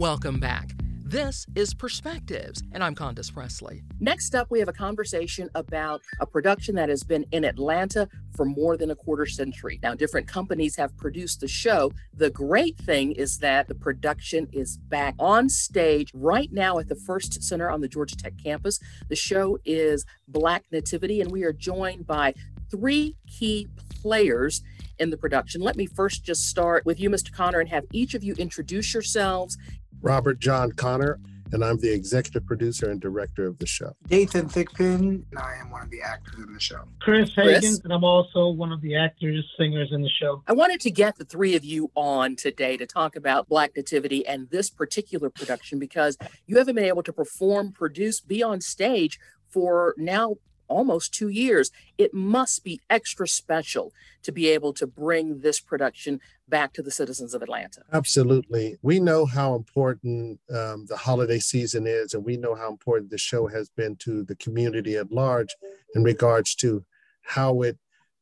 Welcome 0.00 0.40
back. 0.40 0.70
This 1.04 1.44
is 1.54 1.74
Perspectives, 1.74 2.62
and 2.72 2.82
I'm 2.82 2.94
Condace 2.94 3.30
Pressley. 3.30 3.82
Next 4.00 4.34
up, 4.34 4.50
we 4.50 4.58
have 4.58 4.68
a 4.68 4.72
conversation 4.72 5.50
about 5.54 6.00
a 6.20 6.26
production 6.26 6.74
that 6.76 6.88
has 6.88 7.02
been 7.02 7.26
in 7.32 7.44
Atlanta 7.44 8.08
for 8.34 8.46
more 8.46 8.78
than 8.78 8.90
a 8.90 8.96
quarter 8.96 9.26
century. 9.26 9.78
Now, 9.82 9.94
different 9.94 10.26
companies 10.26 10.74
have 10.76 10.96
produced 10.96 11.40
the 11.40 11.48
show. 11.48 11.92
The 12.14 12.30
great 12.30 12.78
thing 12.78 13.12
is 13.12 13.40
that 13.40 13.68
the 13.68 13.74
production 13.74 14.48
is 14.52 14.78
back 14.78 15.16
on 15.18 15.50
stage 15.50 16.10
right 16.14 16.50
now 16.50 16.78
at 16.78 16.88
the 16.88 16.96
Ferst 16.96 17.42
Center 17.42 17.68
on 17.68 17.82
the 17.82 17.88
Georgia 17.88 18.16
Tech 18.16 18.32
campus. 18.42 18.80
The 19.10 19.16
show 19.16 19.58
is 19.66 20.06
Black 20.26 20.64
Nativity, 20.72 21.20
and 21.20 21.30
we 21.30 21.44
are 21.44 21.52
joined 21.52 22.06
by 22.06 22.32
three 22.70 23.16
key 23.26 23.68
players 24.00 24.62
in 25.00 25.10
the 25.10 25.16
production. 25.16 25.60
Let 25.60 25.76
me 25.76 25.86
first 25.86 26.24
just 26.24 26.48
start 26.48 26.84
with 26.86 27.00
you, 27.00 27.10
Mr. 27.10 27.32
Connor, 27.32 27.60
and 27.60 27.68
have 27.70 27.84
each 27.92 28.14
of 28.14 28.22
you 28.22 28.34
introduce 28.34 28.94
yourselves 28.94 29.56
Robert 30.02 30.38
John 30.38 30.72
Connor, 30.72 31.18
and 31.52 31.64
I'm 31.64 31.78
the 31.78 31.92
executive 31.92 32.46
producer 32.46 32.90
and 32.90 33.00
director 33.00 33.46
of 33.46 33.58
the 33.58 33.66
show. 33.66 33.92
Dathan 34.06 34.48
Thigpen, 34.48 35.24
and 35.30 35.38
I 35.38 35.56
am 35.60 35.70
one 35.70 35.82
of 35.82 35.90
the 35.90 36.00
actors 36.00 36.36
in 36.36 36.52
the 36.52 36.60
show. 36.60 36.84
Chris 37.00 37.34
Hagan, 37.34 37.76
and 37.84 37.92
I'm 37.92 38.04
also 38.04 38.48
one 38.48 38.72
of 38.72 38.80
the 38.80 38.96
actors, 38.96 39.44
singers 39.58 39.90
in 39.92 40.02
the 40.02 40.08
show. 40.08 40.42
I 40.46 40.52
wanted 40.52 40.80
to 40.82 40.90
get 40.90 41.16
the 41.16 41.24
three 41.24 41.56
of 41.56 41.64
you 41.64 41.90
on 41.94 42.36
today 42.36 42.76
to 42.76 42.86
talk 42.86 43.16
about 43.16 43.48
Black 43.48 43.72
Nativity 43.76 44.26
and 44.26 44.48
this 44.50 44.70
particular 44.70 45.28
production 45.28 45.78
because 45.78 46.16
you 46.46 46.58
haven't 46.58 46.76
been 46.76 46.84
able 46.84 47.02
to 47.02 47.12
perform, 47.12 47.72
produce, 47.72 48.20
be 48.20 48.42
on 48.42 48.60
stage 48.60 49.18
for 49.48 49.94
now 49.98 50.36
almost 50.70 51.12
two 51.12 51.28
years. 51.28 51.70
It 51.98 52.14
must 52.14 52.64
be 52.64 52.80
extra 52.88 53.28
special 53.28 53.92
to 54.22 54.32
be 54.32 54.48
able 54.48 54.72
to 54.74 54.86
bring 54.86 55.40
this 55.40 55.60
production 55.60 56.20
back 56.48 56.72
to 56.74 56.82
the 56.82 56.90
citizens 56.90 57.34
of 57.34 57.42
Atlanta. 57.42 57.82
Absolutely. 57.92 58.78
We 58.82 59.00
know 59.00 59.26
how 59.26 59.54
important 59.54 60.40
um, 60.54 60.86
the 60.86 60.96
holiday 60.96 61.38
season 61.38 61.86
is, 61.86 62.14
and 62.14 62.24
we 62.24 62.36
know 62.36 62.54
how 62.54 62.70
important 62.70 63.10
the 63.10 63.18
show 63.18 63.46
has 63.48 63.68
been 63.68 63.96
to 63.96 64.24
the 64.24 64.36
community 64.36 64.96
at 64.96 65.12
large 65.12 65.54
in 65.94 66.02
regards 66.02 66.54
to 66.56 66.84
how 67.22 67.62
it 67.62 67.78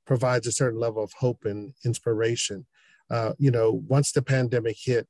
provides 0.06 0.46
a 0.46 0.52
certain 0.52 0.80
level 0.80 1.02
of 1.02 1.12
hope 1.12 1.44
and 1.44 1.74
inspiration. 1.84 2.66
Uh, 3.10 3.32
you 3.38 3.50
know, 3.50 3.82
once 3.86 4.12
the 4.12 4.22
pandemic 4.22 4.76
hit, 4.82 5.06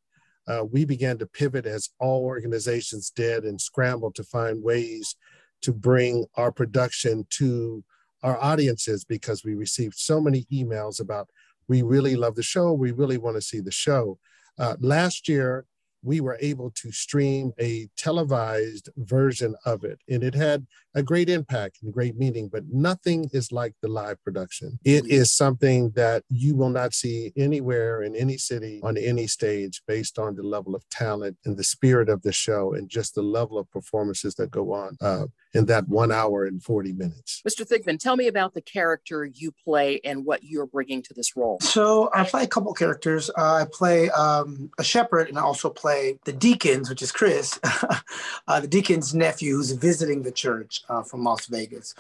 uh, 0.47 0.65
we 0.65 0.85
began 0.85 1.19
to 1.19 1.27
pivot 1.27 1.67
as 1.67 1.91
all 2.01 2.25
organizations 2.25 3.11
did 3.11 3.45
and 3.45 3.61
scramble 3.61 4.11
to 4.13 4.23
find 4.23 4.63
ways 4.63 5.15
to 5.63 5.73
bring 5.73 6.25
our 6.37 6.53
production 6.53 7.27
to 7.31 7.83
our 8.23 8.39
audiences 8.43 9.05
because 9.05 9.45
we 9.45 9.55
received 9.55 9.95
so 9.95 10.21
many 10.21 10.47
emails 10.53 11.01
about 11.01 11.29
we 11.69 11.83
really 11.83 12.17
love 12.17 12.35
the 12.35 12.43
show 12.43 12.73
we 12.73 12.93
really 12.93 13.19
want 13.19 13.37
to 13.37 13.43
see 13.43 13.61
the 13.61 13.71
show 13.71 14.19
uh, 14.59 14.75
last 14.81 15.29
year 15.29 15.65
we 16.03 16.21
were 16.21 16.39
able 16.41 16.71
to 16.71 16.93
stream 16.93 17.53
a 17.61 17.89
televised 17.97 18.89
version 18.97 19.55
of 19.65 19.85
it. 19.85 20.01
And 20.09 20.23
it 20.23 20.35
had 20.35 20.67
a 20.99 21.03
great 21.03 21.29
impact 21.29 21.79
and 21.83 21.93
great 21.93 22.17
meaning, 22.17 22.49
but 22.49 22.65
nothing 22.71 23.29
is 23.33 23.53
like 23.53 23.75
the 23.83 23.89
live 23.89 24.23
production. 24.23 24.79
It 24.85 25.07
is 25.07 25.33
something 25.33 25.91
that 25.91 26.23
you 26.29 26.55
will 26.55 26.71
not 26.71 26.95
see 26.95 27.33
anywhere 27.37 28.03
in 28.03 28.15
any 28.15 28.37
city 28.37 28.81
on 28.83 28.97
any 28.97 29.27
stage 29.27 29.83
based 29.87 30.19
on 30.19 30.37
the 30.37 30.43
level 30.43 30.75
of 30.75 30.89
talent 30.89 31.37
and 31.45 31.57
the 31.57 31.65
spirit 31.65 32.09
of 32.09 32.23
the 32.23 32.33
show 32.33 32.75
and 32.75 32.89
just 32.89 33.15
the 33.15 33.23
level 33.23 33.59
of 33.59 33.71
performances 33.71 34.35
that 34.37 34.51
go 34.51 34.73
on 34.73 34.97
uh, 35.01 35.27
in 35.55 35.67
that 35.67 35.89
one 35.89 36.13
hour 36.13 36.45
and 36.45 36.63
40 36.63 36.93
minutes. 36.93 37.43
Mr. 37.49 37.67
Thigpen, 37.67 37.99
tell 37.99 38.17
me 38.17 38.29
about 38.29 38.55
the 38.55 38.63
character 38.63 39.25
you 39.25 39.53
play 39.65 40.01
and 40.05 40.25
what 40.25 40.43
you're 40.43 40.67
bringing 40.67 41.03
to 41.03 41.15
this 41.15 41.37
role. 41.37 41.59
So 41.61 42.11
I 42.15 42.25
play 42.25 42.45
a 42.45 42.49
couple 42.49 42.73
characters. 42.75 43.31
Uh, 43.37 43.55
I 43.55 43.67
play 43.71 44.11
um, 44.11 44.71
a 44.79 44.85
shepherd 44.85 45.29
and 45.29 45.39
I 45.39 45.43
also 45.43 45.71
play 45.71 45.89
play 45.89 46.19
the 46.25 46.33
deacons, 46.33 46.89
which 46.89 47.03
is 47.03 47.13
Chris, 47.13 47.59
uh, 48.49 48.61
the 48.61 48.69
deacon's 48.69 49.15
nephew 49.15 49.57
who's 49.57 49.73
visiting 49.73 50.23
the 50.23 50.33
church 50.33 50.83
uh, 50.89 51.03
from 51.03 51.25
Las 51.25 51.47
Vegas. 51.47 51.95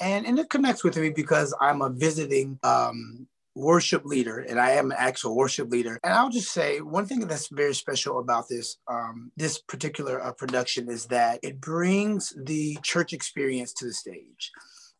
And, 0.00 0.26
and 0.26 0.38
it 0.38 0.50
connects 0.50 0.84
with 0.84 0.96
me 0.96 1.10
because 1.10 1.54
I'm 1.60 1.82
a 1.82 1.90
visiting 1.90 2.58
um, 2.62 3.26
worship 3.54 4.04
leader 4.04 4.38
and 4.38 4.58
I 4.58 4.70
am 4.72 4.90
an 4.90 4.96
actual 4.98 5.36
worship 5.36 5.70
leader. 5.70 5.98
And 6.02 6.12
I'll 6.12 6.30
just 6.30 6.52
say 6.52 6.80
one 6.80 7.06
thing 7.06 7.20
that's 7.20 7.48
very 7.48 7.74
special 7.74 8.18
about 8.18 8.48
this 8.48 8.78
um, 8.88 9.30
this 9.36 9.58
particular 9.58 10.22
uh, 10.22 10.32
production 10.32 10.88
is 10.88 11.06
that 11.06 11.40
it 11.42 11.60
brings 11.60 12.32
the 12.36 12.78
church 12.82 13.12
experience 13.12 13.72
to 13.74 13.86
the 13.86 13.92
stage 13.92 14.50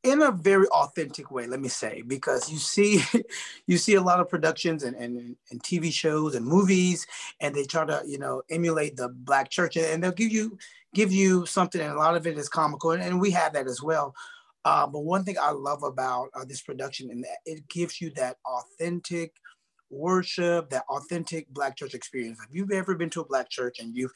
in 0.03 0.23
a 0.23 0.33
very 0.33 0.67
authentic 0.69 1.31
way 1.31 1.47
let 1.47 1.61
me 1.61 1.69
say 1.69 2.03
because 2.07 2.51
you 2.51 2.59
see 2.59 3.03
you 3.67 3.79
see 3.79 3.95
a 3.95 4.01
lot 4.01 4.21
of 4.21 4.29
productions 4.29 4.83
and, 4.83 4.97
and, 4.97 5.37
and 5.51 5.63
tv 5.63 5.93
shows 5.93 6.35
and 6.35 6.45
movies 6.45 7.07
and 7.41 7.55
they 7.55 7.65
try 7.65 7.85
to 7.85 8.03
you 8.07 8.19
know 8.19 8.43
emulate 8.51 8.97
the 8.97 9.09
black 9.09 9.49
church 9.51 9.77
and 9.77 10.03
they'll 10.03 10.13
give 10.13 10.33
you 10.33 10.59
give 10.95 11.13
you 11.13 11.47
something 11.47 11.81
and 11.81 11.93
a 11.93 11.99
lot 11.99 12.17
of 12.17 12.27
it 12.27 12.37
is 12.37 12.49
comical 12.49 12.91
and, 12.91 13.03
and 13.03 13.21
we 13.21 13.31
have 13.31 13.55
that 13.55 13.67
as 13.67 13.83
well. 13.83 14.15
Uh, 14.65 14.87
but 14.87 15.01
one 15.01 15.25
thing 15.25 15.35
i 15.43 15.51
love 15.51 15.83
about 15.83 16.29
uh, 16.35 16.45
this 16.45 16.63
production 16.63 17.11
and 17.11 17.25
it 17.47 17.69
gives 17.69 18.01
you 18.01 18.11
that 18.11 18.37
authentic 18.47 19.33
worship 19.93 20.71
that 20.71 20.85
authentic 20.89 21.49
black 21.51 21.77
church 21.77 21.95
experience. 21.95 22.39
If 22.49 22.55
you've 22.55 22.73
ever 22.73 22.95
been 22.95 23.11
to 23.11 23.21
a 23.21 23.27
black 23.27 23.51
church 23.51 23.79
and 23.79 23.95
you've 23.95 24.13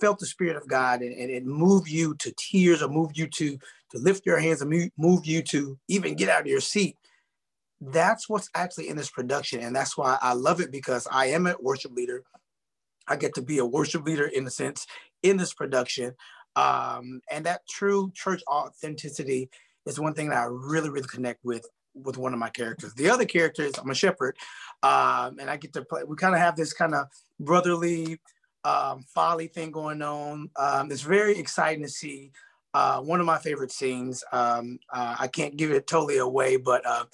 felt 0.00 0.18
the 0.18 0.26
spirit 0.26 0.56
of 0.56 0.68
god 0.68 1.00
and, 1.00 1.12
and 1.14 1.30
it 1.30 1.44
moved 1.44 1.88
you 1.88 2.14
to 2.16 2.32
tears 2.38 2.82
or 2.82 2.88
moved 2.88 3.16
you 3.16 3.26
to 3.26 3.58
to 3.90 3.98
lift 3.98 4.24
your 4.24 4.38
hands 4.38 4.62
and 4.62 4.90
move 4.96 5.26
you 5.26 5.42
to 5.42 5.78
even 5.88 6.14
get 6.14 6.28
out 6.28 6.42
of 6.42 6.46
your 6.46 6.60
seat. 6.60 6.96
That's 7.80 8.28
what's 8.28 8.50
actually 8.54 8.88
in 8.88 8.96
this 8.96 9.10
production. 9.10 9.60
And 9.60 9.74
that's 9.74 9.96
why 9.96 10.18
I 10.20 10.34
love 10.34 10.60
it 10.60 10.70
because 10.70 11.08
I 11.10 11.26
am 11.26 11.46
a 11.46 11.56
worship 11.60 11.92
leader. 11.92 12.22
I 13.08 13.16
get 13.16 13.34
to 13.34 13.42
be 13.42 13.58
a 13.58 13.66
worship 13.66 14.04
leader 14.04 14.26
in 14.26 14.46
a 14.46 14.50
sense 14.50 14.86
in 15.22 15.36
this 15.36 15.54
production. 15.54 16.14
Um, 16.56 17.20
and 17.30 17.44
that 17.46 17.66
true 17.68 18.12
church 18.14 18.42
authenticity 18.48 19.50
is 19.86 19.98
one 19.98 20.14
thing 20.14 20.28
that 20.28 20.38
I 20.38 20.44
really, 20.44 20.90
really 20.90 21.08
connect 21.08 21.44
with 21.44 21.66
with 21.94 22.16
one 22.16 22.32
of 22.32 22.38
my 22.38 22.50
characters. 22.50 22.94
The 22.94 23.10
other 23.10 23.24
character 23.24 23.62
is 23.62 23.76
I'm 23.76 23.90
a 23.90 23.94
shepherd, 23.94 24.36
um, 24.84 25.38
and 25.40 25.50
I 25.50 25.56
get 25.56 25.72
to 25.72 25.84
play. 25.84 26.04
We 26.04 26.14
kind 26.16 26.34
of 26.34 26.40
have 26.40 26.54
this 26.54 26.72
kind 26.72 26.94
of 26.94 27.06
brotherly 27.40 28.20
um, 28.64 29.04
folly 29.14 29.46
thing 29.46 29.70
going 29.70 30.02
on. 30.02 30.50
Um, 30.56 30.90
it's 30.90 31.02
very 31.02 31.38
exciting 31.38 31.82
to 31.82 31.88
see 31.88 32.32
uh, 32.74 33.00
one 33.00 33.20
of 33.20 33.26
my 33.26 33.38
favorite 33.38 33.72
scenes. 33.72 34.22
Um, 34.32 34.78
uh, 34.92 35.16
I 35.18 35.28
can't 35.28 35.56
give 35.56 35.70
it 35.70 35.86
totally 35.86 36.18
away, 36.18 36.56
but 36.56 36.84
uh, 36.86 37.04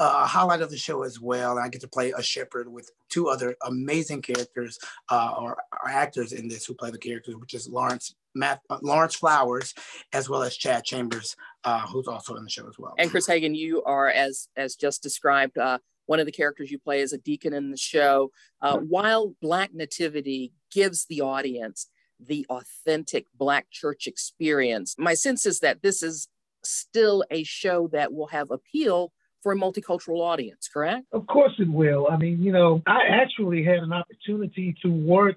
a 0.00 0.26
highlight 0.26 0.60
of 0.60 0.70
the 0.70 0.76
show 0.76 1.02
as 1.02 1.20
well. 1.20 1.56
And 1.56 1.64
I 1.64 1.68
get 1.68 1.80
to 1.80 1.88
play 1.88 2.12
a 2.16 2.22
shepherd 2.22 2.68
with 2.70 2.90
two 3.08 3.28
other 3.28 3.56
amazing 3.66 4.22
characters 4.22 4.78
uh, 5.10 5.34
or, 5.38 5.56
or, 5.82 5.88
actors 5.88 6.32
in 6.32 6.48
this 6.48 6.66
who 6.66 6.74
play 6.74 6.90
the 6.90 6.98
characters, 6.98 7.36
which 7.36 7.54
is 7.54 7.68
Lawrence 7.68 8.14
Matt, 8.34 8.60
uh, 8.70 8.78
Lawrence 8.82 9.14
Flowers, 9.14 9.74
as 10.12 10.28
well 10.28 10.42
as 10.42 10.56
Chad 10.56 10.84
Chambers, 10.84 11.34
uh, 11.64 11.86
who's 11.86 12.06
also 12.06 12.36
in 12.36 12.44
the 12.44 12.50
show 12.50 12.68
as 12.68 12.78
well. 12.78 12.94
And 12.98 13.10
Chris 13.10 13.26
Hagan, 13.26 13.54
you 13.54 13.82
are 13.84 14.08
as 14.08 14.48
as 14.56 14.76
just 14.76 15.02
described. 15.02 15.58
one 16.06 16.20
of 16.20 16.26
the 16.26 16.32
characters 16.32 16.70
you 16.70 16.78
play 16.78 17.02
as 17.02 17.12
a 17.12 17.18
deacon 17.18 17.52
in 17.52 17.70
the 17.70 17.76
show. 17.76 18.30
while 18.60 19.34
Black 19.40 19.74
Nativity 19.74 20.52
gives 20.70 21.06
the 21.06 21.20
audience 21.20 21.88
the 22.20 22.46
authentic 22.50 23.26
Black 23.36 23.70
church 23.70 24.06
experience. 24.06 24.96
My 24.98 25.14
sense 25.14 25.46
is 25.46 25.60
that 25.60 25.82
this 25.82 26.02
is 26.02 26.28
still 26.64 27.24
a 27.30 27.44
show 27.44 27.88
that 27.92 28.12
will 28.12 28.26
have 28.28 28.50
appeal 28.50 29.12
for 29.42 29.52
a 29.52 29.56
multicultural 29.56 30.20
audience, 30.20 30.68
correct? 30.68 31.06
Of 31.12 31.26
course 31.26 31.52
it 31.58 31.68
will. 31.68 32.08
I 32.10 32.16
mean, 32.16 32.42
you 32.42 32.52
know, 32.52 32.82
I 32.86 33.00
actually 33.08 33.62
had 33.62 33.78
an 33.78 33.92
opportunity 33.92 34.74
to 34.82 34.88
work 34.88 35.36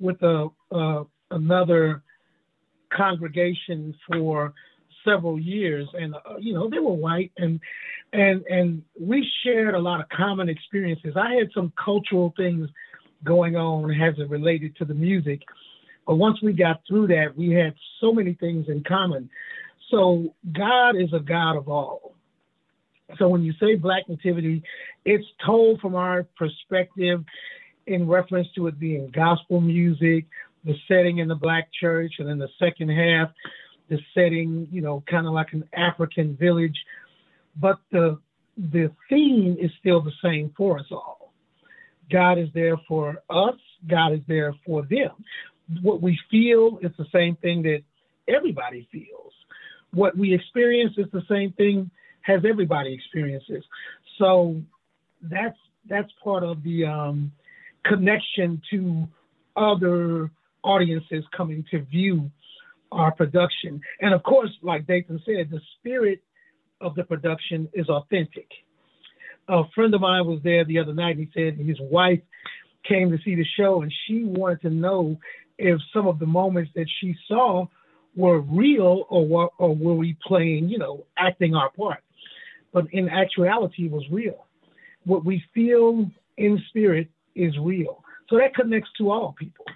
with 0.00 0.20
a 0.22 0.48
uh, 0.72 1.04
another 1.30 2.02
congregation 2.92 3.94
for 4.10 4.52
several 5.04 5.38
years, 5.38 5.88
and 5.94 6.14
uh, 6.14 6.36
you 6.40 6.52
know, 6.52 6.68
they 6.68 6.80
were 6.80 6.92
white, 6.92 7.30
and 7.38 7.60
and 8.12 8.42
and 8.46 8.82
we 9.00 9.26
shared 9.44 9.74
a 9.74 9.78
lot 9.78 10.00
of 10.00 10.08
common 10.08 10.48
experiences. 10.48 11.14
I 11.16 11.34
had 11.34 11.48
some 11.54 11.72
cultural 11.82 12.34
things 12.36 12.68
going 13.24 13.56
on 13.56 13.90
as 13.90 14.14
it 14.18 14.28
related 14.28 14.76
to 14.76 14.84
the 14.84 14.94
music, 14.94 15.40
but 16.06 16.16
once 16.16 16.42
we 16.42 16.52
got 16.52 16.80
through 16.86 17.08
that, 17.08 17.36
we 17.36 17.50
had 17.50 17.74
so 18.00 18.12
many 18.12 18.34
things 18.34 18.66
in 18.68 18.82
common. 18.84 19.30
So 19.90 20.34
God 20.52 20.96
is 20.96 21.12
a 21.12 21.20
God 21.20 21.56
of 21.56 21.68
all. 21.68 22.14
So 23.18 23.28
when 23.28 23.42
you 23.42 23.52
say 23.60 23.74
Black 23.76 24.08
Nativity, 24.08 24.62
it's 25.04 25.26
told 25.44 25.80
from 25.80 25.94
our 25.94 26.24
perspective 26.36 27.22
in 27.86 28.08
reference 28.08 28.48
to 28.54 28.68
it 28.68 28.78
being 28.78 29.10
gospel 29.14 29.60
music, 29.60 30.26
the 30.64 30.74
setting 30.88 31.18
in 31.18 31.28
the 31.28 31.34
Black 31.34 31.68
church, 31.78 32.14
and 32.18 32.28
then 32.28 32.38
the 32.38 32.48
second 32.58 32.88
half, 32.88 33.28
the 33.88 33.98
setting, 34.14 34.66
you 34.70 34.80
know, 34.80 35.02
kind 35.10 35.26
of 35.26 35.32
like 35.32 35.52
an 35.52 35.68
African 35.74 36.36
village. 36.36 36.76
But 37.60 37.78
the 37.90 38.18
the 38.56 38.90
theme 39.08 39.56
is 39.60 39.70
still 39.80 40.00
the 40.02 40.12
same 40.22 40.52
for 40.56 40.78
us 40.78 40.86
all. 40.90 41.21
God 42.12 42.38
is 42.38 42.48
there 42.54 42.76
for 42.86 43.22
us. 43.30 43.56
God 43.88 44.12
is 44.12 44.20
there 44.28 44.54
for 44.66 44.82
them 44.82 45.10
what 45.80 46.02
we 46.02 46.18
feel 46.30 46.78
is 46.82 46.90
the 46.98 47.06
same 47.12 47.36
thing 47.36 47.62
that 47.62 47.82
everybody 48.28 48.86
feels. 48.92 49.32
What 49.92 50.16
we 50.16 50.34
experience 50.34 50.94
is 50.96 51.06
the 51.12 51.22
same 51.28 51.52
thing 51.52 51.90
as 52.28 52.42
everybody 52.48 52.92
experiences. 52.92 53.64
So 54.18 54.60
that's 55.22 55.56
that's 55.88 56.10
part 56.22 56.44
of 56.44 56.62
the 56.62 56.84
um, 56.84 57.32
connection 57.84 58.62
to 58.70 59.08
other 59.56 60.30
audiences 60.62 61.24
coming 61.36 61.64
to 61.70 61.82
view 61.82 62.30
our 62.92 63.10
production. 63.12 63.80
And 64.00 64.14
of 64.14 64.22
course, 64.22 64.50
like 64.62 64.86
Dathan 64.86 65.20
said, 65.24 65.50
the 65.50 65.60
spirit 65.78 66.22
of 66.80 66.94
the 66.94 67.04
production 67.04 67.68
is 67.72 67.88
authentic. 67.88 68.48
A 69.52 69.64
friend 69.74 69.94
of 69.94 70.00
mine 70.00 70.26
was 70.26 70.40
there 70.42 70.64
the 70.64 70.78
other 70.78 70.94
night. 70.94 71.18
He 71.18 71.28
said 71.34 71.58
his 71.58 71.76
wife 71.78 72.20
came 72.88 73.10
to 73.10 73.18
see 73.22 73.34
the 73.34 73.44
show 73.56 73.82
and 73.82 73.92
she 74.06 74.24
wanted 74.24 74.62
to 74.62 74.70
know 74.70 75.18
if 75.58 75.78
some 75.92 76.06
of 76.06 76.18
the 76.18 76.26
moments 76.26 76.70
that 76.74 76.86
she 77.00 77.14
saw 77.28 77.66
were 78.16 78.40
real 78.40 79.04
or 79.10 79.26
were, 79.26 79.48
or 79.58 79.76
were 79.76 79.94
we 79.94 80.16
playing, 80.26 80.70
you 80.70 80.78
know, 80.78 81.04
acting 81.18 81.54
our 81.54 81.70
part. 81.70 82.02
But 82.72 82.86
in 82.92 83.10
actuality, 83.10 83.86
it 83.86 83.92
was 83.92 84.04
real. 84.10 84.46
What 85.04 85.24
we 85.24 85.44
feel 85.54 86.10
in 86.38 86.62
spirit 86.68 87.08
is 87.34 87.52
real. 87.58 88.02
So 88.30 88.38
that 88.38 88.54
connects 88.54 88.90
to 88.98 89.10
all 89.10 89.34
people. 89.38 89.66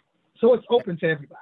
So 0.40 0.54
it's 0.54 0.64
open 0.70 0.98
to 1.00 1.06
everybody. 1.06 1.40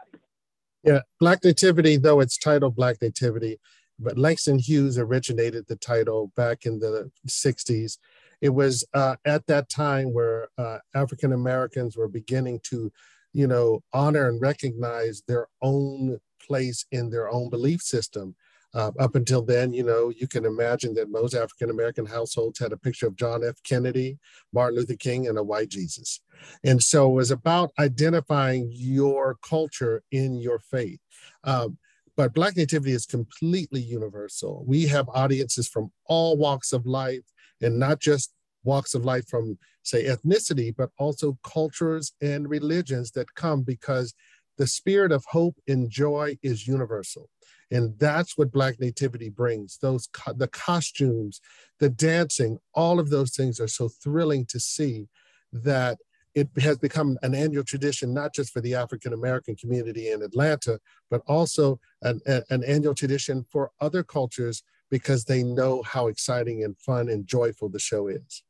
Yeah, 0.82 1.00
Black 1.20 1.44
Nativity, 1.44 1.96
though 1.96 2.19
it's 2.19 2.36
titled 2.36 2.75
Black 2.75 3.00
Nativity, 3.00 3.58
but 3.98 4.19
Langston 4.19 4.58
Hughes 4.58 4.98
originated 4.98 5.66
the 5.66 5.76
title 5.76 6.32
back 6.36 6.66
in 6.66 6.81
the 6.81 7.10
60s. 7.28 7.98
It 8.44 8.52
was 8.52 8.85
uh, 8.93 9.17
at 9.25 9.46
that 9.46 9.70
time 9.70 10.12
where 10.12 10.49
uh, 10.58 10.76
African 10.94 11.32
Americans 11.32 11.96
were 11.96 12.08
beginning 12.08 12.61
to, 12.64 12.93
you 13.32 13.46
know, 13.46 13.82
honor 13.94 14.29
and 14.29 14.38
recognize 14.38 15.23
their 15.26 15.46
own 15.62 16.19
place 16.46 16.85
in 16.93 17.08
their 17.08 17.31
own 17.31 17.49
belief 17.49 17.81
system. 17.81 18.37
Uh, 18.75 18.91
up 18.99 19.14
until 19.14 19.41
then, 19.41 19.73
you 19.73 19.82
know, 19.82 20.12
you 20.14 20.29
can 20.29 20.44
imagine 20.44 20.93
that 20.93 21.11
most 21.11 21.32
African 21.32 21.70
American 21.70 22.05
households 22.05 22.58
had 22.58 22.73
a 22.73 22.76
picture 22.76 23.06
of 23.06 23.17
John 23.17 23.43
F. 23.43 23.62
Kennedy, 23.62 24.19
Martin 24.52 24.79
Luther 24.79 24.96
King, 24.96 25.26
and 25.26 25.38
a 25.38 25.43
white 25.43 25.70
Jesus. 25.70 26.20
And 26.64 26.82
so 26.82 27.11
it 27.11 27.14
was 27.14 27.31
about 27.31 27.73
identifying 27.79 28.69
your 28.75 29.38
culture 29.43 30.02
in 30.12 30.37
your 30.37 30.58
faith. 30.58 31.00
Um, 31.44 31.79
but 32.14 32.35
Black 32.35 32.58
Nativity 32.58 32.93
is 32.93 33.06
completely 33.06 33.81
universal. 33.81 34.64
We 34.67 34.87
have 34.88 35.08
audiences 35.08 35.67
from 35.67 35.93
all 36.05 36.37
walks 36.37 36.75
of 36.75 36.85
life 36.85 37.25
and 37.62 37.79
not 37.79 38.00
just 38.00 38.33
walks 38.64 38.94
of 38.94 39.05
life 39.05 39.28
from, 39.28 39.58
say, 39.82 40.05
ethnicity, 40.05 40.75
but 40.76 40.90
also 40.99 41.38
cultures 41.44 42.12
and 42.20 42.49
religions 42.49 43.11
that 43.12 43.34
come 43.34 43.62
because 43.62 44.14
the 44.56 44.66
spirit 44.66 45.12
of 45.12 45.25
hope 45.26 45.56
and 45.69 45.90
joy 45.90 46.37
is 46.43 46.66
universal. 46.66 47.28
And 47.70 47.99
that's 47.99 48.38
what 48.38 48.52
Black 48.52 48.78
Nativity 48.78 49.28
brings. 49.28 49.78
Those 49.78 50.06
co- 50.12 50.32
the 50.32 50.49
costumes, 50.49 51.40
the 51.81 51.88
dancing, 51.88 52.58
all 52.75 53.00
of 53.00 53.11
those 53.11 53.34
things 53.34 53.58
are 53.58 53.69
so 53.69 53.88
thrilling 53.88 54.46
to 54.46 54.61
see 54.61 55.08
that 55.52 55.99
it 56.34 56.49
has 56.60 56.78
become 56.78 57.17
an 57.22 57.34
annual 57.34 57.64
tradition, 57.64 58.12
not 58.12 58.34
just 58.34 58.52
for 58.52 58.60
the 58.60 58.75
African 58.75 59.12
American 59.12 59.55
community 59.55 60.10
in 60.10 60.22
Atlanta, 60.22 60.81
but 61.10 61.22
also 61.26 61.78
an, 62.02 62.20
an, 62.26 62.64
annual 62.64 62.94
tradition 62.94 63.44
for 63.50 63.70
other 63.81 64.02
cultures 64.02 64.62
because 64.90 65.25
they 65.25 65.43
know 65.43 65.82
how 65.82 66.08
exciting 66.08 66.64
and 66.64 66.76
fun 66.78 67.08
and 67.08 67.26
joyful 67.26 67.69
the 67.69 67.78
show 67.78 68.08
is. 68.08 68.43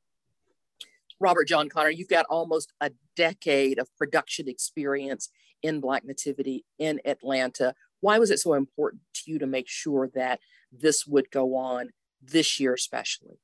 Robert 1.20 1.49
John 1.49 1.69
Connor, 1.69 1.90
you've 1.90 2.08
got 2.08 2.26
almost 2.28 2.72
a 2.81 2.90
decade 3.16 3.78
of 3.78 3.88
production 3.96 4.49
experience 4.49 5.31
in 5.62 5.81
Black 5.81 6.05
Nativity 6.05 6.64
in 6.78 7.00
Atlanta. 7.05 7.75
Why 8.00 8.19
was 8.19 8.31
it 8.31 8.38
so 8.40 8.55
important 8.55 9.02
to 9.14 9.31
you 9.31 9.38
to 9.38 9.46
make 9.46 9.69
sure 9.69 10.11
that 10.14 10.40
this 10.70 11.06
would 11.06 11.31
go 11.31 11.56
on 11.56 11.90
this 12.20 12.61
year, 12.61 12.75
especially? 12.75 13.38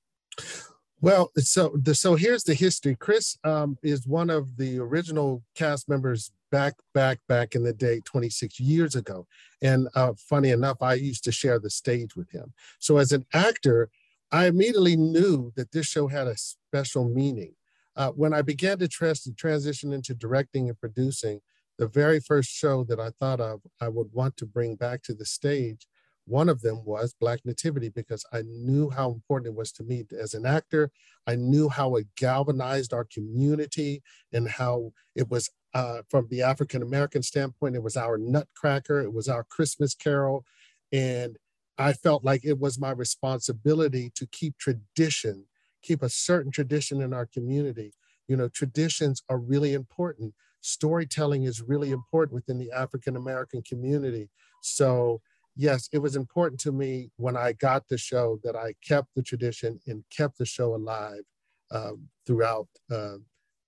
Well, 1.01 1.31
so 1.37 1.75
the, 1.81 1.95
so 1.95 2.15
here's 2.15 2.45
the 2.45 2.55
history. 2.55 2.95
Chris 2.95 3.39
um, 3.43 3.79
is 3.83 4.07
one 4.07 4.29
of 4.29 4.59
the 4.59 4.79
original 4.79 5.43
cast 5.55 5.89
members 5.89 6.31
back 6.51 6.75
back 6.95 7.21
back 7.29 7.55
in 7.55 7.63
the 7.63 7.73
day 7.73 8.01
26 8.05 8.59
years 8.61 8.97
ago 8.97 9.27
and 9.63 9.89
uh, 9.95 10.13
funny 10.17 10.51
enough 10.51 10.79
i 10.81 10.95
used 10.95 11.25
to 11.25 11.33
share 11.33 11.59
the 11.59 11.71
stage 11.71 12.17
with 12.17 12.31
him 12.31 12.53
so 12.79 12.97
as 12.97 13.13
an 13.13 13.25
actor 13.33 13.89
i 14.33 14.47
immediately 14.47 14.97
knew 14.97 15.53
that 15.57 15.71
this 15.73 15.87
show 15.87 16.09
had 16.09 16.27
a 16.27 16.37
special 16.37 17.09
meaning 17.09 17.55
uh, 18.01 18.11
when 18.13 18.33
i 18.33 18.43
began 18.43 18.79
to 18.79 18.89
trans- 18.89 19.29
transition 19.37 19.93
into 19.93 20.15
directing 20.15 20.69
and 20.69 20.81
producing 20.81 21.41
the 21.79 21.87
very 21.87 22.21
first 22.21 22.51
show 22.51 22.85
that 22.85 23.01
i 23.01 23.11
thought 23.21 23.41
of 23.41 23.61
i 23.81 23.89
would 23.89 24.09
want 24.13 24.37
to 24.37 24.47
bring 24.47 24.75
back 24.75 25.03
to 25.03 25.15
the 25.15 25.27
stage 25.27 25.87
one 26.31 26.49
of 26.49 26.63
them 26.63 26.85
was 26.85 27.13
Black 27.13 27.41
Nativity 27.45 27.89
because 27.89 28.25
I 28.33 28.43
knew 28.43 28.89
how 28.89 29.11
important 29.11 29.53
it 29.53 29.59
was 29.59 29.73
to 29.73 29.83
me 29.83 30.05
as 30.19 30.33
an 30.33 30.47
actor. 30.47 30.93
I 31.27 31.35
knew 31.35 31.69
how 31.69 31.97
it 31.97 32.07
galvanized 32.17 32.93
our 32.93 33.05
community 33.05 34.03
and 34.33 34.49
how 34.49 34.93
it 35.17 35.29
was, 35.29 35.51
uh, 35.75 36.03
from 36.09 36.29
the 36.31 36.43
African 36.43 36.83
American 36.83 37.23
standpoint, 37.23 37.75
it 37.75 37.83
was 37.83 37.97
our 37.97 38.17
nutcracker, 38.17 39.01
it 39.01 39.13
was 39.13 39.29
our 39.29 39.43
Christmas 39.43 39.95
carol. 39.95 40.45
And 40.93 41.37
I 41.79 41.93
felt 41.93 42.25
like 42.25 42.45
it 42.45 42.61
was 42.61 42.79
my 42.79 42.91
responsibility 42.93 44.13
to 44.15 44.27
keep 44.27 44.57
tradition, 44.57 45.47
keep 45.83 46.03
a 46.03 46.09
certain 46.09 46.51
tradition 46.51 47.01
in 47.01 47.13
our 47.13 47.27
community. 47.27 47.93
You 48.29 48.37
know, 48.37 48.49
traditions 48.49 49.23
are 49.29 49.39
really 49.39 49.75
important. 49.75 50.35
Storytelling 50.61 51.45
is 51.45 51.63
really 51.63 51.91
important 51.91 52.35
within 52.35 52.59
the 52.59 52.71
African 52.71 53.17
American 53.17 53.63
community. 53.63 54.29
So 54.63 55.21
yes, 55.57 55.89
it 55.93 55.99
was 55.99 56.17
important 56.17 56.61
to 56.61 56.73
me 56.73 57.11
when 57.17 57.37
I 57.37 57.53
got 57.53 57.89
the 57.89 57.99
show 57.99 58.39
that 58.45 58.57
I 58.57 58.75
kept 58.87 59.09
the 59.15 59.23
tradition 59.23 59.81
and 59.87 60.05
kept 60.15 60.39
the 60.39 60.47
show 60.47 60.75
alive 60.75 61.23
um, 61.71 62.09
throughout 62.27 62.69
uh, 62.91 63.17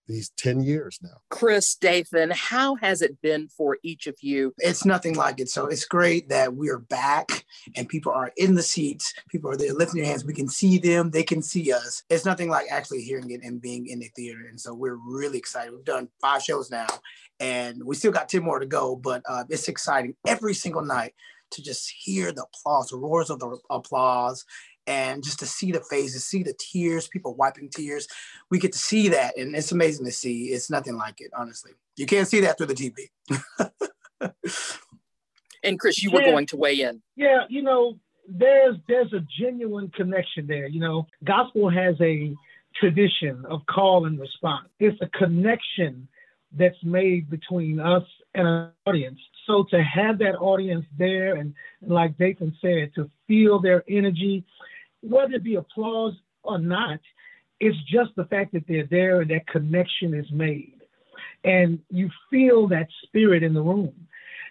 these 0.07 0.31
10 0.37 0.61
years 0.61 0.99
now. 1.03 1.21
Chris, 1.31 1.75
Dathan, 1.75 2.31
how 2.31 2.75
has 2.77 3.03
it 3.03 3.21
been 3.23 3.49
for 3.49 3.79
each 3.83 4.07
of 4.07 4.17
you? 4.21 4.53
It's 4.59 4.85
nothing 4.85 5.15
like 5.15 5.41
it. 5.41 5.49
So 5.49 5.67
it's 5.67 5.85
great 5.85 6.29
that 6.29 6.55
we're 6.55 6.79
back 6.79 7.45
and 7.77 7.89
people 7.89 8.13
are 8.13 8.33
in 8.37 8.55
the 8.55 8.63
seats. 8.63 9.15
People 9.29 9.51
are 9.51 9.57
there 9.57 9.73
lifting 9.73 10.03
their 10.03 10.11
hands. 10.11 10.25
We 10.25 10.35
can 10.35 10.49
see 10.49 10.79
them, 10.79 11.11
they 11.11 11.23
can 11.23 11.43
see 11.43 11.73
us. 11.73 12.03
It's 12.11 12.25
nothing 12.25 12.49
like 12.49 12.67
actually 12.71 13.03
hearing 13.03 13.31
it 13.31 13.43
and 13.43 13.61
being 13.61 13.87
in 13.87 14.01
the 14.01 14.11
theater. 14.15 14.47
And 14.49 14.61
so 14.61 14.75
we're 14.75 14.97
really 14.97 15.39
excited. 15.39 15.73
We've 15.73 15.85
done 15.85 16.09
five 16.21 16.43
shows 16.43 16.71
now 16.71 16.89
and 17.41 17.83
we 17.85 17.95
still 17.95 18.13
got 18.13 18.29
10 18.29 18.43
more 18.43 18.59
to 18.59 18.67
go, 18.67 18.97
but 18.97 19.23
uh, 19.29 19.45
it's 19.49 19.69
exciting 19.69 20.15
every 20.27 20.55
single 20.55 20.83
night 20.83 21.15
to 21.53 21.63
just 21.63 21.91
hear 21.91 22.33
the 22.33 22.45
applause, 22.45 22.89
the 22.89 22.97
roars 22.97 23.31
of 23.31 23.39
the 23.39 23.59
applause, 23.71 24.45
and 24.87 25.23
just 25.23 25.39
to 25.41 25.47
see 25.47 25.73
the 25.73 25.81
faces, 25.81 26.25
see 26.25 26.43
the 26.43 26.55
tears, 26.59 27.09
people 27.09 27.35
wiping 27.35 27.69
tears. 27.69 28.09
We 28.51 28.59
get 28.59 28.73
to 28.73 28.79
see 28.79 29.09
that, 29.09 29.37
and 29.37 29.55
it's 29.55 29.73
amazing 29.73 30.07
to 30.07 30.13
see. 30.13 30.47
It's 30.47 30.71
nothing 30.71 30.97
like 30.97 31.21
it, 31.21 31.31
honestly. 31.37 31.73
You 31.97 32.07
can't 32.07 32.29
see 32.29 32.41
that 32.41 32.59
through 32.59 32.69
the 32.69 32.75
TV. 32.75 34.33
and 35.63 35.79
Chris, 35.79 36.03
you 36.03 36.11
were 36.11 36.21
going 36.21 36.47
to 36.47 36.57
weigh 36.57 36.81
in. 36.81 37.03
Yeah, 37.17 37.45
you 37.49 37.63
know, 37.63 37.99
there's 38.29 38.77
there's 38.89 39.13
a 39.13 39.21
genuine 39.41 39.91
connection 39.95 40.47
there. 40.47 40.67
You 40.67 40.81
know, 40.81 41.07
gospel 41.25 41.71
has 41.71 41.95
a 42.01 42.35
tradition 42.81 43.45
of 43.49 43.61
call 43.67 44.07
and 44.07 44.19
response. 44.19 44.69
It's 44.81 45.01
a 45.03 45.07
connection 45.19 46.09
that's 46.57 46.83
made 46.83 47.31
between 47.31 47.81
us 47.81 48.05
and 48.35 48.47
an 48.47 48.71
audience. 48.87 49.19
So 49.47 49.65
to 49.71 49.83
have 49.83 50.19
that 50.19 50.37
audience 50.37 50.85
there 50.99 51.37
and, 51.37 51.55
and 51.81 51.91
like 51.91 52.17
Dathan 52.19 52.57
said, 52.61 52.93
to 52.95 53.11
feel 53.27 53.61
their 53.61 53.83
energy, 53.89 54.45
whether 55.03 55.35
it 55.35 55.45
be 55.45 55.57
applause 55.57 56.15
or 56.43 56.59
not, 56.59 57.01
it's 57.61 57.77
just 57.91 58.11
the 58.17 58.25
fact 58.25 58.53
that 58.53 58.65
they're 58.67 58.87
there 58.91 59.21
and 59.21 59.31
that 59.31 59.47
connection 59.47 60.15
is 60.15 60.27
made. 60.33 60.81
And 61.45 61.79
you 61.91 62.11
feel 62.31 62.69
that 62.69 62.89
spirit 63.05 63.43
in 63.43 63.55
the 63.55 63.63
room. 63.63 63.95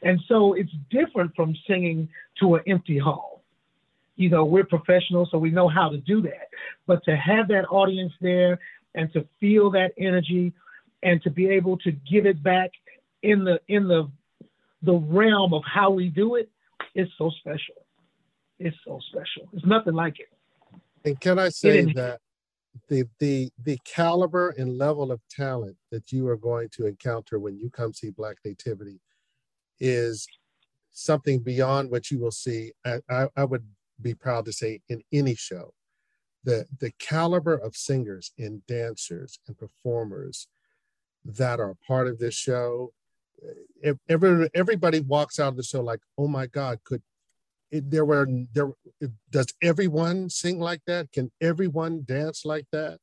And 0.04 0.20
so 0.28 0.54
it's 0.54 0.72
different 0.90 1.36
from 1.36 1.56
singing 1.68 2.10
to 2.40 2.56
an 2.56 2.64
empty 2.68 2.98
hall. 2.98 3.44
You 4.16 4.30
know, 4.30 4.46
we're 4.46 4.66
professionals, 4.66 5.30
so 5.32 5.38
we 5.38 5.52
know 5.52 5.68
how 5.68 5.90
to 5.90 5.98
do 5.98 6.22
that. 6.24 6.48
But 6.86 7.04
to 7.06 7.16
have 7.16 7.48
that 7.50 7.66
audience 7.70 8.14
there 8.22 8.60
and 8.94 9.12
to 9.14 9.28
feel 9.40 9.72
that 9.72 9.92
energy 9.98 10.54
and 11.04 11.22
to 11.24 11.30
be 11.30 11.50
able 11.50 11.78
to 11.80 11.92
give 11.92 12.26
it 12.26 12.44
back 12.44 12.72
in 13.24 13.44
the 13.44 13.60
in 13.68 13.88
the 13.88 14.10
the 14.84 14.94
realm 14.94 15.54
of 15.54 15.64
how 15.66 15.92
we 15.92 16.10
do 16.10 16.36
it 16.36 16.50
is 16.96 17.08
so 17.18 17.32
special. 17.40 17.76
It's 18.60 18.78
so 18.86 19.00
special. 19.10 19.50
It's 19.54 19.66
nothing 19.66 19.94
like 19.94 20.20
it. 20.20 20.30
And 21.06 21.20
can 21.20 21.40
I 21.40 21.50
say 21.50 21.84
that 21.94 22.20
the 22.88 23.08
the 23.20 23.50
the 23.64 23.78
caliber 23.86 24.54
and 24.58 24.78
level 24.78 25.12
of 25.12 25.20
talent 25.30 25.76
that 25.92 26.12
you 26.12 26.28
are 26.28 26.38
going 26.38 26.70
to 26.74 26.86
encounter 26.86 27.40
when 27.40 27.58
you 27.58 27.70
come 27.70 27.94
see 27.94 28.12
Black 28.12 28.38
Nativity 28.46 29.00
is 29.80 30.28
something 30.92 31.40
beyond 31.40 31.90
what 31.90 32.12
you 32.12 32.20
will 32.20 32.32
see. 32.32 32.72
I, 32.86 33.00
I, 33.10 33.28
I 33.36 33.44
would 33.44 33.66
be 34.02 34.14
proud 34.14 34.46
to 34.46 34.54
say 34.54 34.82
in 34.90 35.02
any 35.12 35.36
show. 35.36 35.74
The 36.44 36.66
the 36.80 36.92
caliber 37.00 37.56
of 37.56 37.76
singers 37.76 38.32
and 38.38 38.66
dancers 38.68 39.40
and 39.48 39.58
performers 39.58 40.48
that 41.26 41.60
are 41.60 41.76
part 41.86 42.08
of 42.08 42.18
this 42.18 42.34
show. 42.34 42.94
Eh, 43.84 43.94
every, 44.10 44.50
everybody 44.54 45.02
walks 45.02 45.40
out 45.40 45.50
of 45.50 45.58
the 45.58 45.64
show 45.64 45.82
like, 45.82 46.02
oh 46.18 46.28
my 46.28 46.48
God, 46.48 46.80
could 46.84 47.02
there 47.72 48.06
were 48.06 48.28
there 48.54 48.72
does 49.30 49.48
everyone 49.62 50.30
sing 50.30 50.60
like 50.60 50.82
that? 50.88 51.12
Can 51.12 51.32
everyone 51.42 52.04
dance 52.06 52.46
like 52.46 52.68
that? 52.72 53.00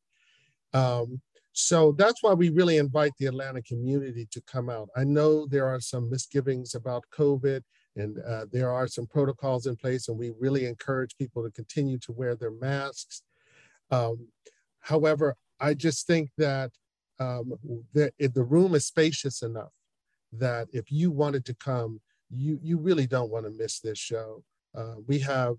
Um, 0.72 1.20
So 1.52 1.90
that's 1.90 2.22
why 2.22 2.34
we 2.34 2.50
really 2.50 2.76
invite 2.76 3.14
the 3.18 3.26
Atlanta 3.26 3.62
community 3.62 4.28
to 4.30 4.40
come 4.42 4.70
out. 4.70 4.88
I 4.94 5.02
know 5.02 5.44
there 5.44 5.66
are 5.66 5.80
some 5.80 6.08
misgivings 6.08 6.76
about 6.76 7.02
COVID 7.10 7.62
and 7.96 8.18
uh, 8.20 8.46
there 8.52 8.70
are 8.70 8.86
some 8.86 9.06
protocols 9.08 9.66
in 9.66 9.74
place 9.74 10.06
and 10.08 10.16
we 10.16 10.30
really 10.38 10.66
encourage 10.66 11.16
people 11.16 11.42
to 11.42 11.50
continue 11.50 11.98
to 11.98 12.12
wear 12.12 12.36
their 12.36 12.52
masks. 12.52 13.22
Um, 13.90 14.28
however, 14.78 15.34
I 15.58 15.74
just 15.74 16.06
think 16.06 16.30
that 16.38 16.70
um, 17.18 17.54
the, 17.92 18.12
the 18.18 18.44
room 18.44 18.76
is 18.76 18.86
spacious 18.86 19.42
enough 19.42 19.72
that 20.30 20.68
if 20.72 20.92
you 20.92 21.10
wanted 21.10 21.44
to 21.46 21.54
come, 21.54 22.00
you, 22.30 22.60
you 22.62 22.78
really 22.78 23.08
don't 23.08 23.32
want 23.32 23.46
to 23.46 23.50
miss 23.50 23.80
this 23.80 23.98
show. 23.98 24.44
Uh, 24.78 24.94
we 25.08 25.18
have 25.18 25.56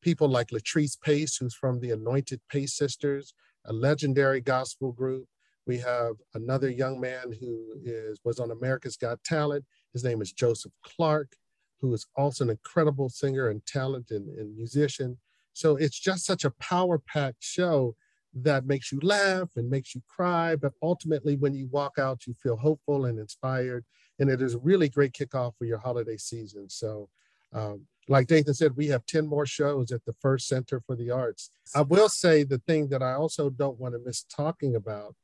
people 0.00 0.28
like 0.28 0.48
Latrice 0.48 0.98
Pace, 0.98 1.36
who's 1.36 1.54
from 1.54 1.78
the 1.80 1.90
Anointed 1.90 2.40
Pace 2.48 2.74
Sisters, 2.74 3.34
a 3.66 3.72
legendary 3.72 4.40
gospel 4.40 4.92
group. 4.92 5.26
We 5.66 5.78
have 5.78 6.14
another 6.34 6.70
young 6.70 6.98
man 7.00 7.26
who 7.38 7.74
is 7.84 8.20
was 8.24 8.38
on 8.38 8.50
America's 8.50 8.96
Got 8.96 9.22
Talent. 9.24 9.64
His 9.92 10.04
name 10.04 10.22
is 10.22 10.32
Joseph 10.32 10.72
Clark, 10.82 11.32
who 11.80 11.92
is 11.92 12.06
also 12.16 12.44
an 12.44 12.50
incredible 12.50 13.08
singer 13.10 13.48
and 13.48 13.64
talent 13.66 14.10
and, 14.10 14.26
and 14.38 14.56
musician. 14.56 15.18
So 15.52 15.76
it's 15.76 15.98
just 15.98 16.24
such 16.24 16.44
a 16.44 16.54
power-packed 16.70 17.42
show 17.42 17.94
that 18.34 18.66
makes 18.66 18.92
you 18.92 19.00
laugh 19.02 19.50
and 19.56 19.68
makes 19.68 19.94
you 19.94 20.02
cry. 20.06 20.56
But 20.56 20.72
ultimately, 20.82 21.36
when 21.36 21.54
you 21.54 21.68
walk 21.68 21.98
out, 21.98 22.26
you 22.26 22.34
feel 22.34 22.56
hopeful 22.56 23.06
and 23.06 23.18
inspired. 23.18 23.84
And 24.18 24.30
it 24.30 24.40
is 24.40 24.54
a 24.54 24.58
really 24.58 24.88
great 24.88 25.12
kickoff 25.12 25.52
for 25.58 25.64
your 25.64 25.78
holiday 25.78 26.16
season. 26.16 26.70
So 26.70 27.08
um, 27.52 27.86
like 28.08 28.28
Dathan 28.28 28.54
said, 28.54 28.76
we 28.76 28.86
have 28.88 29.04
10 29.06 29.26
more 29.26 29.46
shows 29.46 29.90
at 29.90 30.04
the 30.04 30.12
Ferst 30.12 30.46
Center 30.46 30.80
for 30.80 30.94
the 30.94 31.10
Arts. 31.10 31.50
I 31.74 31.82
will 31.82 32.08
say 32.08 32.44
the 32.44 32.58
thing 32.66 32.88
that 32.88 33.02
I 33.02 33.14
also 33.14 33.50
don't 33.50 33.80
want 33.80 33.94
to 33.94 34.00
miss 34.04 34.22
talking 34.22 34.76
about 34.76 35.14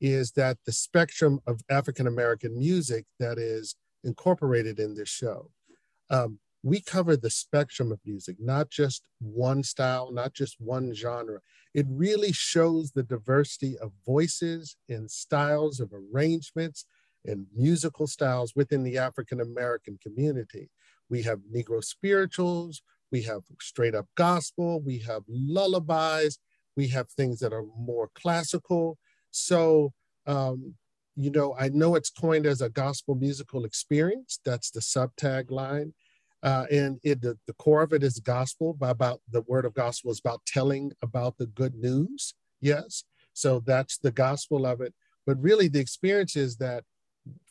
is 0.00 0.32
that 0.32 0.58
the 0.66 0.72
spectrum 0.72 1.40
of 1.46 1.60
African 1.70 2.06
American 2.06 2.58
music 2.58 3.06
that 3.20 3.38
is 3.38 3.76
incorporated 4.02 4.80
in 4.80 4.94
this 4.94 5.08
show. 5.08 5.50
Um, 6.10 6.40
we 6.64 6.80
cover 6.80 7.16
the 7.16 7.30
spectrum 7.30 7.90
of 7.90 8.00
music, 8.04 8.36
not 8.38 8.70
just 8.70 9.02
one 9.20 9.62
style, 9.62 10.12
not 10.12 10.32
just 10.32 10.60
one 10.60 10.94
genre. 10.94 11.40
It 11.74 11.86
really 11.88 12.32
shows 12.32 12.92
the 12.92 13.02
diversity 13.02 13.76
of 13.78 13.92
voices 14.06 14.76
and 14.88 15.10
styles 15.10 15.80
of 15.80 15.92
arrangements 15.92 16.84
and 17.24 17.46
musical 17.54 18.06
styles 18.06 18.54
within 18.54 18.82
the 18.82 18.98
African 18.98 19.40
American 19.40 19.98
community. 20.02 20.70
We 21.12 21.20
have 21.22 21.40
Negro 21.54 21.84
spirituals, 21.84 22.80
we 23.10 23.20
have 23.22 23.42
straight 23.60 23.94
up 23.94 24.06
gospel, 24.14 24.80
we 24.80 24.98
have 25.00 25.22
lullabies, 25.28 26.38
we 26.74 26.88
have 26.88 27.10
things 27.10 27.38
that 27.40 27.52
are 27.52 27.66
more 27.76 28.08
classical. 28.14 28.96
So, 29.30 29.92
um, 30.26 30.74
you 31.14 31.30
know, 31.30 31.54
I 31.60 31.68
know 31.68 31.96
it's 31.96 32.08
coined 32.08 32.46
as 32.46 32.62
a 32.62 32.70
gospel 32.70 33.14
musical 33.14 33.66
experience. 33.66 34.40
That's 34.42 34.70
the 34.70 34.80
subtag 34.80 35.50
line. 35.50 35.92
Uh, 36.42 36.64
and 36.70 36.98
it, 37.04 37.20
the, 37.20 37.38
the 37.46 37.52
core 37.52 37.82
of 37.82 37.92
it 37.92 38.02
is 38.02 38.18
gospel 38.18 38.72
by 38.72 38.88
about 38.88 39.20
the 39.30 39.42
word 39.42 39.66
of 39.66 39.74
gospel 39.74 40.10
is 40.10 40.18
about 40.18 40.40
telling 40.46 40.92
about 41.02 41.36
the 41.36 41.46
good 41.46 41.74
news. 41.74 42.32
Yes. 42.62 43.04
So 43.34 43.60
that's 43.60 43.98
the 43.98 44.12
gospel 44.12 44.64
of 44.64 44.80
it. 44.80 44.94
But 45.26 45.40
really, 45.42 45.68
the 45.68 45.80
experience 45.80 46.36
is 46.36 46.56
that 46.56 46.84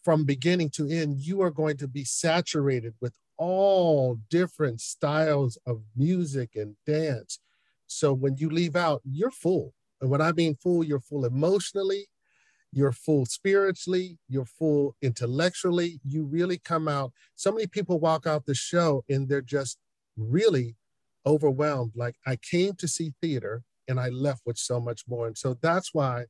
from 0.03 0.25
beginning 0.25 0.71
to 0.71 0.89
end, 0.89 1.19
you 1.19 1.41
are 1.41 1.51
going 1.51 1.77
to 1.77 1.87
be 1.87 2.03
saturated 2.03 2.95
with 2.99 3.13
all 3.37 4.19
different 4.29 4.81
styles 4.81 5.57
of 5.65 5.81
music 5.95 6.51
and 6.55 6.75
dance. 6.85 7.39
So 7.87 8.13
when 8.13 8.37
you 8.37 8.49
leave 8.49 8.75
out, 8.75 9.01
you're 9.03 9.31
full. 9.31 9.73
And 9.99 10.09
when 10.09 10.21
I 10.21 10.31
mean 10.31 10.55
full, 10.55 10.83
you're 10.83 10.99
full 10.99 11.25
emotionally, 11.25 12.07
you're 12.71 12.93
full 12.93 13.25
spiritually, 13.25 14.17
you're 14.29 14.45
full 14.45 14.95
intellectually. 15.01 15.99
You 16.05 16.23
really 16.23 16.57
come 16.57 16.87
out. 16.87 17.11
So 17.35 17.51
many 17.51 17.67
people 17.67 17.99
walk 17.99 18.25
out 18.25 18.45
the 18.45 18.55
show 18.55 19.03
and 19.09 19.27
they're 19.27 19.41
just 19.41 19.77
really 20.15 20.75
overwhelmed. 21.25 21.91
Like 21.95 22.15
I 22.25 22.37
came 22.37 22.73
to 22.75 22.87
see 22.87 23.13
theater 23.21 23.63
and 23.87 23.99
I 23.99 24.09
left 24.09 24.41
with 24.45 24.57
so 24.57 24.79
much 24.79 25.03
more. 25.07 25.27
And 25.27 25.37
so 25.37 25.55
that's 25.61 25.93
why 25.93 26.25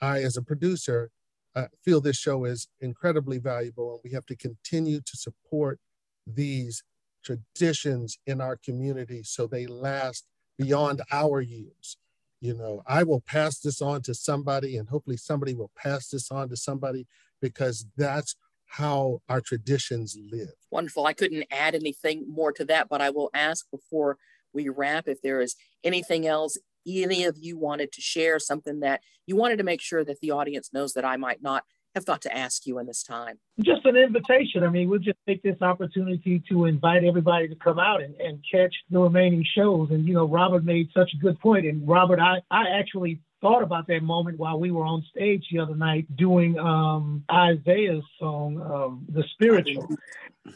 I, 0.00 0.22
as 0.22 0.36
a 0.36 0.42
producer, 0.42 1.10
uh, 1.54 1.66
feel 1.84 2.00
this 2.00 2.16
show 2.16 2.44
is 2.44 2.68
incredibly 2.80 3.38
valuable 3.38 3.92
and 3.92 4.00
we 4.02 4.10
have 4.10 4.26
to 4.26 4.36
continue 4.36 5.00
to 5.00 5.16
support 5.16 5.78
these 6.26 6.82
traditions 7.24 8.18
in 8.26 8.40
our 8.40 8.56
community 8.56 9.22
so 9.22 9.46
they 9.46 9.66
last 9.66 10.26
beyond 10.58 11.02
our 11.10 11.40
years. 11.40 11.96
You 12.40 12.54
know, 12.54 12.82
I 12.86 13.04
will 13.04 13.22
pass 13.22 13.60
this 13.60 13.80
on 13.80 14.02
to 14.02 14.14
somebody, 14.14 14.76
and 14.76 14.88
hopefully 14.88 15.16
somebody 15.16 15.54
will 15.54 15.70
pass 15.76 16.08
this 16.08 16.30
on 16.30 16.50
to 16.50 16.56
somebody 16.56 17.06
because 17.40 17.86
that's 17.96 18.36
how 18.66 19.22
our 19.28 19.40
traditions 19.40 20.16
live. 20.30 20.52
Wonderful. 20.70 21.06
I 21.06 21.14
couldn't 21.14 21.46
add 21.50 21.74
anything 21.74 22.24
more 22.28 22.52
to 22.52 22.64
that, 22.66 22.88
but 22.88 23.00
I 23.00 23.10
will 23.10 23.30
ask 23.32 23.66
before 23.70 24.18
we 24.52 24.68
wrap 24.68 25.08
if 25.08 25.22
there 25.22 25.40
is 25.40 25.56
anything 25.82 26.26
else 26.26 26.58
any 26.86 27.24
of 27.24 27.36
you 27.38 27.56
wanted 27.58 27.92
to 27.92 28.00
share, 28.00 28.38
something 28.38 28.80
that 28.80 29.00
you 29.26 29.36
wanted 29.36 29.56
to 29.58 29.64
make 29.64 29.80
sure 29.80 30.04
that 30.04 30.20
the 30.20 30.30
audience 30.30 30.70
knows 30.72 30.92
that 30.92 31.04
I 31.04 31.16
might 31.16 31.42
not 31.42 31.64
have 31.94 32.04
thought 32.04 32.22
to 32.22 32.36
ask 32.36 32.66
you 32.66 32.78
in 32.78 32.86
this 32.86 33.02
time? 33.02 33.38
Just 33.60 33.84
an 33.86 33.96
invitation. 33.96 34.64
I 34.64 34.68
mean, 34.68 34.88
we'll 34.88 34.98
just 34.98 35.18
take 35.26 35.42
this 35.42 35.60
opportunity 35.62 36.42
to 36.48 36.64
invite 36.64 37.04
everybody 37.04 37.48
to 37.48 37.54
come 37.54 37.78
out 37.78 38.02
and, 38.02 38.14
and 38.16 38.44
catch 38.50 38.74
the 38.90 38.98
remaining 38.98 39.44
shows. 39.56 39.90
And, 39.90 40.06
you 40.06 40.14
know, 40.14 40.26
Robert 40.26 40.64
made 40.64 40.88
such 40.92 41.12
a 41.14 41.16
good 41.18 41.38
point. 41.40 41.66
And 41.66 41.86
Robert, 41.86 42.18
I, 42.18 42.42
I 42.50 42.70
actually 42.78 43.20
thought 43.40 43.62
about 43.62 43.86
that 43.86 44.02
moment 44.02 44.38
while 44.38 44.58
we 44.58 44.70
were 44.70 44.84
on 44.84 45.04
stage 45.10 45.46
the 45.52 45.60
other 45.60 45.76
night 45.76 46.06
doing 46.16 46.58
um, 46.58 47.24
Isaiah's 47.30 48.02
song, 48.18 48.60
um, 48.60 49.06
The 49.08 49.22
Spiritual. 49.34 49.86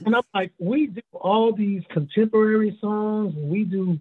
And 0.04 0.16
I'm 0.16 0.22
like, 0.34 0.52
we 0.58 0.88
do 0.88 1.02
all 1.12 1.52
these 1.52 1.82
contemporary 1.90 2.76
songs, 2.80 3.34
and 3.36 3.48
we 3.48 3.64
do, 3.64 3.98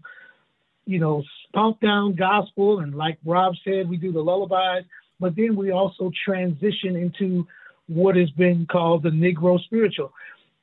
you 0.86 1.00
know, 1.00 1.24
spunk 1.48 1.80
down 1.82 2.16
gospel. 2.16 2.80
And 2.80 2.96
like 2.96 3.20
Rob 3.26 3.56
said, 3.64 3.90
we 3.90 3.98
do 3.98 4.12
the 4.12 4.22
lullabies 4.22 4.86
but 5.20 5.36
then 5.36 5.56
we 5.56 5.72
also 5.72 6.12
transition 6.26 6.96
into 6.96 7.48
what 7.88 8.16
has 8.16 8.30
been 8.32 8.66
called 8.70 9.04
the 9.04 9.10
Negro 9.10 9.60
spiritual. 9.64 10.12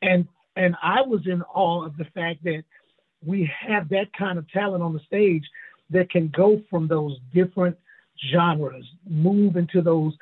And 0.03 0.29
and 0.57 0.77
I 0.83 1.03
was 1.03 1.27
in 1.27 1.43
awe 1.43 1.85
of 1.85 1.97
the 1.97 2.05
fact 2.15 2.45
that 2.45 2.63
we 3.25 3.51
have 3.67 3.89
that 3.89 4.13
kind 4.17 4.39
of 4.39 4.49
talent 4.51 4.83
on 4.83 4.93
the 4.93 5.01
stage 5.07 5.43
that 5.91 6.11
can 6.11 6.29
go 6.29 6.63
from 6.71 6.87
those 6.87 7.19
different 7.33 7.77
genres, 8.33 8.85
move 9.09 9.57
into 9.57 9.83
those 9.83 10.15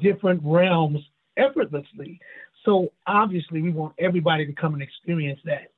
different 0.00 0.40
realms 0.44 1.00
effortlessly. 1.36 2.18
So 2.64 2.92
obviously 3.06 3.62
we 3.62 3.70
want 3.70 3.94
everybody 3.98 4.44
to 4.46 4.52
come 4.52 4.74
and 4.74 4.82
experience 4.82 5.40
that 5.44 5.70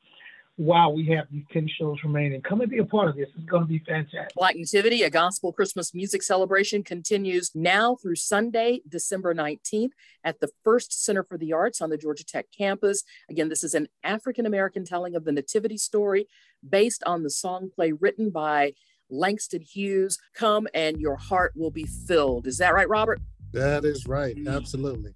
while 0.58 0.92
we 0.92 1.06
have 1.06 1.24
these 1.30 1.44
10 1.52 1.68
shows 1.78 1.98
remaining. 2.02 2.42
Come 2.42 2.60
and 2.60 2.68
be 2.68 2.78
a 2.78 2.84
part 2.84 3.08
of 3.08 3.14
this. 3.14 3.28
It's 3.36 3.48
going 3.48 3.62
to 3.62 3.68
be 3.68 3.78
fantastic. 3.78 4.34
Black 4.34 4.56
Nativity, 4.56 5.04
a 5.04 5.10
gospel 5.10 5.52
Christmas 5.52 5.94
music 5.94 6.20
celebration, 6.20 6.82
continues 6.82 7.52
now 7.54 7.94
through 7.94 8.16
Sunday, 8.16 8.80
December 8.88 9.32
19th 9.32 9.92
at 10.24 10.40
the 10.40 10.48
Ferst 10.64 11.04
Center 11.04 11.22
for 11.22 11.38
the 11.38 11.52
Arts 11.52 11.80
on 11.80 11.90
the 11.90 11.96
Georgia 11.96 12.24
Tech 12.24 12.46
campus. 12.50 13.04
Again, 13.30 13.48
this 13.48 13.62
is 13.62 13.72
an 13.74 13.86
African 14.02 14.46
American 14.46 14.84
telling 14.84 15.14
of 15.14 15.24
the 15.24 15.30
Nativity 15.30 15.78
story 15.78 16.26
based 16.68 17.04
on 17.06 17.22
the 17.22 17.30
song 17.30 17.70
play 17.72 17.92
written 17.92 18.30
by 18.30 18.72
Langston 19.08 19.62
Hughes. 19.62 20.18
Come 20.34 20.66
and 20.74 21.00
your 21.00 21.16
heart 21.16 21.52
will 21.54 21.70
be 21.70 21.84
filled. 21.84 22.48
Is 22.48 22.58
that 22.58 22.74
right, 22.74 22.88
Robert? 22.88 23.20
That 23.52 23.84
is 23.84 24.08
right. 24.08 24.34
Mm. 24.34 24.52
Absolutely. 24.52 25.12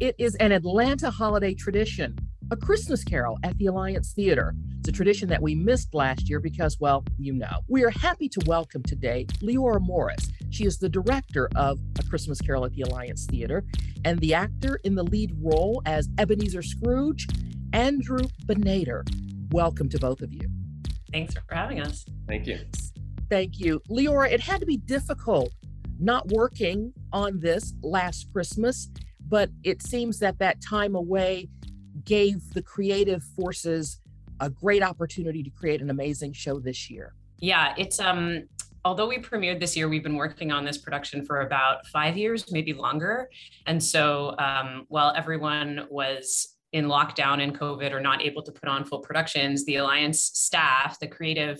It 0.00 0.16
is 0.18 0.34
an 0.34 0.50
Atlanta 0.50 1.10
holiday 1.10 1.54
tradition 1.54 2.18
a 2.52 2.56
Christmas 2.56 3.02
Carol 3.02 3.38
at 3.42 3.58
the 3.58 3.66
Alliance 3.66 4.12
Theater. 4.12 4.54
It's 4.78 4.88
a 4.88 4.92
tradition 4.92 5.28
that 5.30 5.42
we 5.42 5.56
missed 5.56 5.92
last 5.94 6.28
year 6.28 6.38
because, 6.38 6.78
well, 6.78 7.04
you 7.18 7.32
know. 7.32 7.62
We 7.68 7.82
are 7.84 7.90
happy 7.90 8.28
to 8.28 8.40
welcome 8.46 8.84
today 8.84 9.26
Leora 9.42 9.80
Morris. 9.80 10.30
She 10.50 10.64
is 10.64 10.78
the 10.78 10.88
director 10.88 11.48
of 11.56 11.80
A 11.98 12.04
Christmas 12.04 12.40
Carol 12.40 12.64
at 12.64 12.72
the 12.72 12.82
Alliance 12.82 13.26
Theater 13.26 13.64
and 14.04 14.20
the 14.20 14.34
actor 14.34 14.78
in 14.84 14.94
the 14.94 15.02
lead 15.02 15.36
role 15.42 15.82
as 15.86 16.08
Ebenezer 16.18 16.62
Scrooge, 16.62 17.26
Andrew 17.72 18.28
Benator. 18.46 19.02
Welcome 19.50 19.88
to 19.88 19.98
both 19.98 20.20
of 20.20 20.32
you. 20.32 20.48
Thanks 21.12 21.34
for 21.34 21.42
having 21.52 21.80
us. 21.80 22.04
Thank 22.28 22.46
you. 22.46 22.60
Thank 23.28 23.58
you. 23.58 23.82
Leora, 23.90 24.30
it 24.30 24.40
had 24.40 24.60
to 24.60 24.66
be 24.66 24.76
difficult 24.76 25.52
not 25.98 26.28
working 26.28 26.92
on 27.12 27.40
this 27.40 27.74
last 27.82 28.32
Christmas, 28.32 28.88
but 29.28 29.50
it 29.64 29.82
seems 29.82 30.20
that 30.20 30.38
that 30.38 30.60
time 30.62 30.94
away 30.94 31.48
gave 32.04 32.52
the 32.54 32.62
creative 32.62 33.22
forces 33.22 34.00
a 34.40 34.50
great 34.50 34.82
opportunity 34.82 35.42
to 35.42 35.50
create 35.50 35.80
an 35.80 35.90
amazing 35.90 36.32
show 36.32 36.58
this 36.58 36.90
year. 36.90 37.14
Yeah, 37.38 37.74
it's 37.76 38.00
um 38.00 38.44
although 38.86 39.08
we 39.08 39.18
premiered 39.18 39.58
this 39.58 39.76
year, 39.76 39.88
we've 39.88 40.04
been 40.04 40.14
working 40.14 40.52
on 40.52 40.64
this 40.64 40.78
production 40.78 41.24
for 41.24 41.40
about 41.40 41.84
five 41.88 42.16
years, 42.16 42.52
maybe 42.52 42.72
longer. 42.72 43.28
And 43.66 43.82
so 43.82 44.36
um, 44.38 44.84
while 44.86 45.12
everyone 45.16 45.86
was 45.90 46.56
in 46.72 46.86
lockdown 46.86 47.42
and 47.42 47.58
COVID 47.58 47.92
or 47.92 48.00
not 48.00 48.22
able 48.22 48.42
to 48.42 48.52
put 48.52 48.68
on 48.68 48.84
full 48.84 49.00
productions, 49.00 49.64
the 49.64 49.76
Alliance 49.76 50.22
staff, 50.22 51.00
the 51.00 51.08
creative 51.08 51.58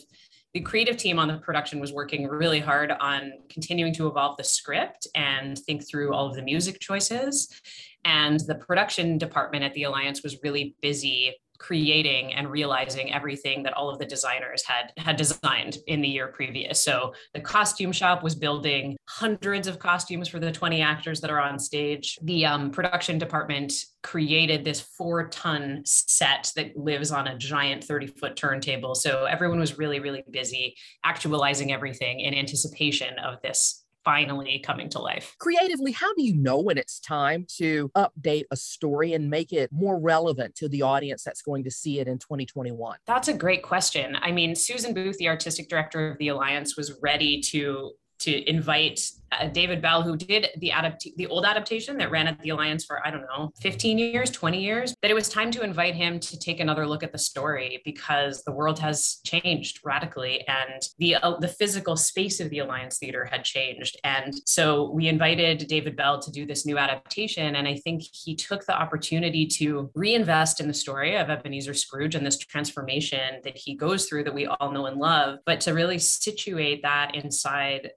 the 0.57 0.63
creative 0.63 0.97
team 0.97 1.19
on 1.19 1.29
the 1.29 1.37
production 1.37 1.81
was 1.81 1.93
working 1.93 2.27
really 2.29 2.61
hard 2.61 2.91
on 2.91 3.31
continuing 3.51 3.93
to 3.93 4.07
evolve 4.07 4.39
the 4.39 4.43
script 4.43 5.07
and 5.15 5.59
think 5.59 5.87
through 5.87 6.15
all 6.15 6.27
of 6.27 6.35
the 6.35 6.41
music 6.41 6.81
choices. 6.81 7.61
And 8.07 8.41
the 8.41 8.55
production 8.55 9.19
department 9.19 9.65
at 9.65 9.75
the 9.75 9.83
Alliance 9.83 10.23
was 10.23 10.43
really 10.43 10.75
busy 10.81 11.35
creating 11.59 12.33
and 12.35 12.51
realizing 12.51 13.13
everything 13.13 13.63
that 13.63 13.73
all 13.73 13.91
of 13.91 13.99
the 13.99 14.07
designers 14.07 14.63
had 14.65 14.93
had 14.97 15.17
designed 15.17 15.79
in 15.87 16.01
the 16.01 16.09
year 16.09 16.29
previous. 16.29 16.83
So 16.83 17.15
the 17.35 17.41
costume 17.41 17.93
shop 17.93 18.23
was 18.23 18.35
building 18.35 18.97
hundreds 19.09 19.67
of 19.67 19.79
costumes 19.79 20.29
for 20.29 20.39
the 20.39 20.53
20 20.53 20.81
actors 20.83 21.21
that 21.21 21.31
are 21.31 21.41
on 21.41 21.59
stage. 21.59 22.19
The 22.23 22.47
um, 22.47 22.71
production 22.71 23.19
department 23.19 23.73
created 24.03 24.65
this 24.65 24.81
four 24.81 25.29
ton 25.29 25.83
set 25.85 26.53
that 26.57 26.77
lives 26.77 27.11
on 27.11 27.27
a 27.27 27.37
giant 27.37 27.83
30 27.83 28.07
foot 28.07 28.37
turntable. 28.37 28.95
So 28.95 29.25
everyone 29.25 29.59
was 29.59 29.79
really 29.79 30.01
really 30.01 30.25
busy 30.31 30.77
actualizing 31.05 31.73
everything 31.73 32.21
in 32.21 32.35
anticipation 32.35 33.19
of 33.19 33.41
this 33.43 33.86
finally 34.07 34.63
coming 34.65 34.89
to 34.89 35.01
life. 35.01 35.35
Creatively, 35.41 35.91
how 35.91 36.15
do 36.15 36.23
you 36.23 36.37
know 36.37 36.61
when 36.61 36.79
it's 36.79 37.01
time 37.01 37.45
to 37.59 37.91
update 37.97 38.45
a 38.53 38.57
story 38.57 39.15
and 39.15 39.29
make 39.29 39.53
it 39.53 39.69
more 39.73 39.99
relevant 39.99 40.55
to 40.55 40.69
the 40.69 40.81
audience 40.81 41.25
that's 41.25 41.43
going 41.43 41.65
to 41.65 41.73
see 41.73 41.99
it 41.99 42.07
in 42.07 42.17
2021? 42.19 42.99
That's 43.05 43.27
a 43.27 43.35
great 43.35 43.65
question. 43.65 44.17
I 44.23 44.31
mean, 44.31 44.55
Susan 44.55 44.95
Booth, 44.95 45.19
the 45.19 45.29
artistic 45.29 45.69
director 45.69 46.13
of 46.13 46.19
the 46.19 46.29
Alliance, 46.29 46.77
was 46.77 46.97
ready 47.03 47.41
to 47.41 47.91
to 48.21 48.49
invite 48.49 49.01
uh, 49.33 49.49
David 49.49 49.83
Bell, 49.83 50.03
who 50.03 50.17
did 50.17 50.49
the 50.59 50.71
adapt 50.71 51.07
the 51.17 51.27
old 51.27 51.45
adaptation 51.45 51.97
that 51.99 52.11
ran 52.11 52.27
at 52.27 52.41
the 52.41 52.51
Alliance 52.51 52.85
for 52.85 53.05
I 53.07 53.11
don't 53.11 53.23
know 53.23 53.51
15 53.61 53.99
years, 53.99 54.31
20 54.31 54.63
years, 54.63 54.95
that 55.03 55.11
it 55.11 55.15
was 55.15 55.29
time 55.29 55.51
to 55.53 55.63
invite 55.63 55.95
him 55.95 56.21
to 56.21 56.39
take 56.39 56.61
another 56.61 56.87
look 56.87 57.03
at 57.03 57.13
the 57.13 57.19
story 57.19 57.83
because 57.85 58.43
the 58.45 58.53
world 58.53 58.79
has 58.79 59.19
changed 59.25 59.81
radically 59.85 60.47
and 60.47 60.83
the 60.99 61.17
uh, 61.17 61.39
the 61.39 61.49
physical 61.49 61.97
space 61.97 62.41
of 62.41 62.51
the 62.51 62.61
Alliance 62.61 62.99
Theater 62.99 63.25
had 63.25 63.45
changed, 63.45 63.99
and 64.05 64.35
so 64.47 64.91
we 64.91 65.09
invited 65.09 65.67
David 65.69 65.97
Bell 65.97 66.21
to 66.21 66.31
do 66.31 66.47
this 66.47 66.67
new 66.67 66.79
adaptation, 66.79 67.57
and 67.57 67.67
I 67.67 67.77
think 67.77 68.03
he 68.03 68.35
took 68.35 68.65
the 68.67 68.77
opportunity 68.77 69.47
to 69.47 69.91
reinvest 69.95 70.61
in 70.61 70.69
the 70.69 70.75
story 70.75 71.17
of 71.17 71.31
Ebenezer 71.31 71.75
Scrooge 71.75 72.15
and 72.15 72.25
this 72.25 72.39
transformation 72.39 73.41
that 73.45 73.57
he 73.57 73.75
goes 73.75 74.07
through 74.07 74.25
that 74.25 74.35
we 74.35 74.47
all 74.47 74.71
know 74.71 74.87
and 74.87 74.99
love, 74.99 75.39
but 75.47 75.61
to 75.63 75.73
really 75.73 75.99
situate 75.99 76.83
that 76.83 77.15
inside 77.15 77.91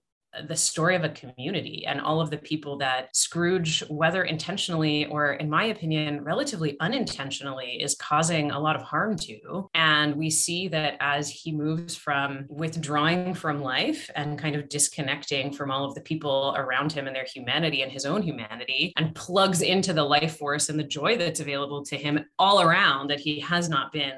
the 0.48 0.56
story 0.56 0.96
of 0.96 1.04
a 1.04 1.10
community 1.10 1.86
and 1.88 2.00
all 2.00 2.22
of 2.22 2.30
the 2.30 2.38
people 2.38 2.78
that 2.78 3.16
Scrooge, 3.16 3.84
whether 3.90 4.24
intentionally 4.24 5.06
or, 5.06 5.34
in 5.34 5.50
my 5.50 5.66
opinion, 5.66 6.24
relatively 6.24 6.78
unintentionally, 6.80 7.82
is 7.82 7.96
causing 7.96 8.52
a 8.52 8.60
lot 8.60 8.76
of 8.76 8.84
harm 8.84 9.18
to. 9.18 9.70
And 9.74 10.16
we 10.16 10.30
see 10.30 10.68
that 10.68 10.98
as 11.00 11.30
he 11.30 11.52
moves 11.52 11.96
from 11.96 12.46
withdrawing 12.48 13.34
from 13.34 13.62
life 13.62 14.10
and 14.16 14.38
kind 14.38 14.56
of 14.56 14.70
disconnecting 14.70 15.52
from 15.52 15.72
all 15.72 15.86
of 15.86 15.96
the 15.96 16.02
people 16.02 16.54
around 16.58 16.92
him 16.92 17.08
and 17.08 17.16
their 17.16 17.26
humanity 17.26 17.82
and 17.82 17.92
his 17.92 18.06
own 18.06 18.22
humanity, 18.22 18.94
and 18.98 19.16
plugs 19.16 19.62
into 19.62 19.94
the 19.94 20.04
life 20.04 20.38
force 20.38 20.70
and 20.70 20.80
the 20.80 20.84
joy 20.84 21.18
that's 21.18 21.40
available 21.40 21.84
to 21.86 21.98
him 21.98 22.24
all 22.38 22.62
around 22.62 23.10
that 23.10 23.20
he 23.20 23.40
has 23.40 23.68
not 23.68 23.92
been 23.92 24.14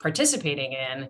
participating 0.00 0.72
in 0.72 1.08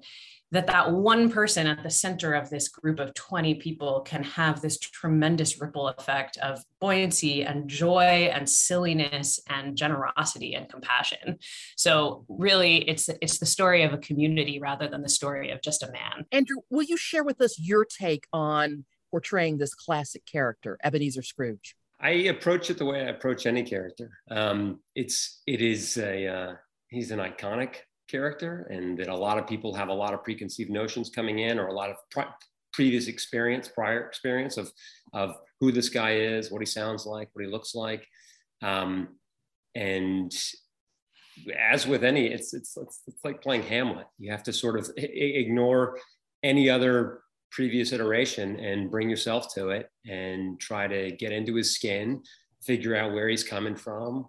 that 0.52 0.66
that 0.66 0.92
one 0.92 1.30
person 1.30 1.66
at 1.66 1.82
the 1.82 1.90
center 1.90 2.35
of 2.35 2.50
this 2.50 2.68
group 2.68 3.00
of 3.00 3.14
20 3.14 3.54
people 3.56 4.02
can 4.02 4.23
have 4.23 4.61
this 4.61 4.78
tremendous 4.78 5.61
ripple 5.61 5.88
effect 5.88 6.37
of 6.38 6.62
buoyancy 6.78 7.42
and 7.42 7.68
joy 7.68 8.30
and 8.32 8.49
silliness 8.49 9.40
and 9.49 9.76
generosity 9.76 10.54
and 10.54 10.68
compassion. 10.68 11.38
So 11.76 12.25
really 12.28 12.88
it's 12.88 13.09
it's 13.21 13.38
the 13.38 13.47
story 13.47 13.82
of 13.82 13.94
a 13.94 13.99
community 13.99 14.61
rather 14.61 14.87
than 14.87 15.02
the 15.02 15.09
story 15.09 15.50
of 15.50 15.62
just 15.62 15.82
a 15.82 15.90
man. 15.90 16.26
Andrew 16.30 16.59
will 16.71 16.82
you 16.82 16.99
share 16.99 17.25
with 17.25 17.40
us 17.40 17.59
your 17.59 17.85
take 17.87 18.26
on 18.32 18.85
portraying 19.11 19.56
this 19.56 19.75
classic 19.75 20.26
character 20.26 20.78
ebenezer 20.85 21.23
scrooge? 21.23 21.76
I 21.99 22.11
approach 22.11 22.68
it 22.68 22.78
the 22.78 22.85
way 22.85 23.02
i 23.02 23.09
approach 23.09 23.46
any 23.46 23.62
character. 23.62 24.11
Um, 24.31 24.81
it's 24.94 25.40
it 25.46 25.62
is 25.62 25.96
a 25.96 26.27
uh, 26.27 26.55
he's 26.88 27.11
an 27.11 27.20
iconic 27.20 27.77
character 28.12 28.68
and 28.70 28.98
that 28.98 29.09
a 29.09 29.16
lot 29.16 29.38
of 29.38 29.46
people 29.46 29.75
have 29.75 29.88
a 29.88 29.94
lot 30.05 30.14
of 30.14 30.22
preconceived 30.22 30.70
notions 30.70 31.11
coming 31.11 31.38
in 31.40 31.59
or 31.59 31.68
a 31.68 31.72
lot 31.72 31.90
of 31.90 31.96
pre- 32.11 32.25
previous 32.72 33.09
experience 33.09 33.68
prior 33.68 34.07
experience 34.07 34.57
of 34.57 34.70
of 35.12 35.35
who 35.61 35.72
this 35.72 35.88
guy 35.88 36.12
is 36.16 36.51
what 36.51 36.61
he 36.61 36.66
sounds 36.66 37.07
like 37.07 37.29
what 37.33 37.44
he 37.44 37.51
looks 37.51 37.75
like. 37.75 38.07
Um, 38.62 39.09
and 39.75 40.33
as 41.59 41.87
with 41.87 42.05
any 42.05 42.27
it's, 42.27 42.53
it's 42.55 42.77
it's 42.77 43.03
it's 43.07 43.25
like 43.25 43.42
playing 43.42 43.62
hamlet. 43.62 44.07
You 44.18 44.31
have 44.31 44.42
to 44.44 44.53
sort 44.53 44.79
of 44.79 44.90
ignore 44.96 45.98
any 46.42 46.68
other 46.68 47.22
previous 47.51 47.92
iteration 47.92 48.59
and 48.59 48.90
bring 48.90 49.11
yourself 49.11 49.53
to 49.55 49.70
it 49.70 49.88
and 50.07 50.59
try 50.61 50.87
to 50.87 51.11
get 51.12 51.33
into 51.33 51.55
his 51.55 51.75
skin 51.75 52.22
figure 52.62 52.96
out 52.96 53.12
where 53.12 53.29
he's 53.29 53.44
coming 53.44 53.77
from 53.77 54.27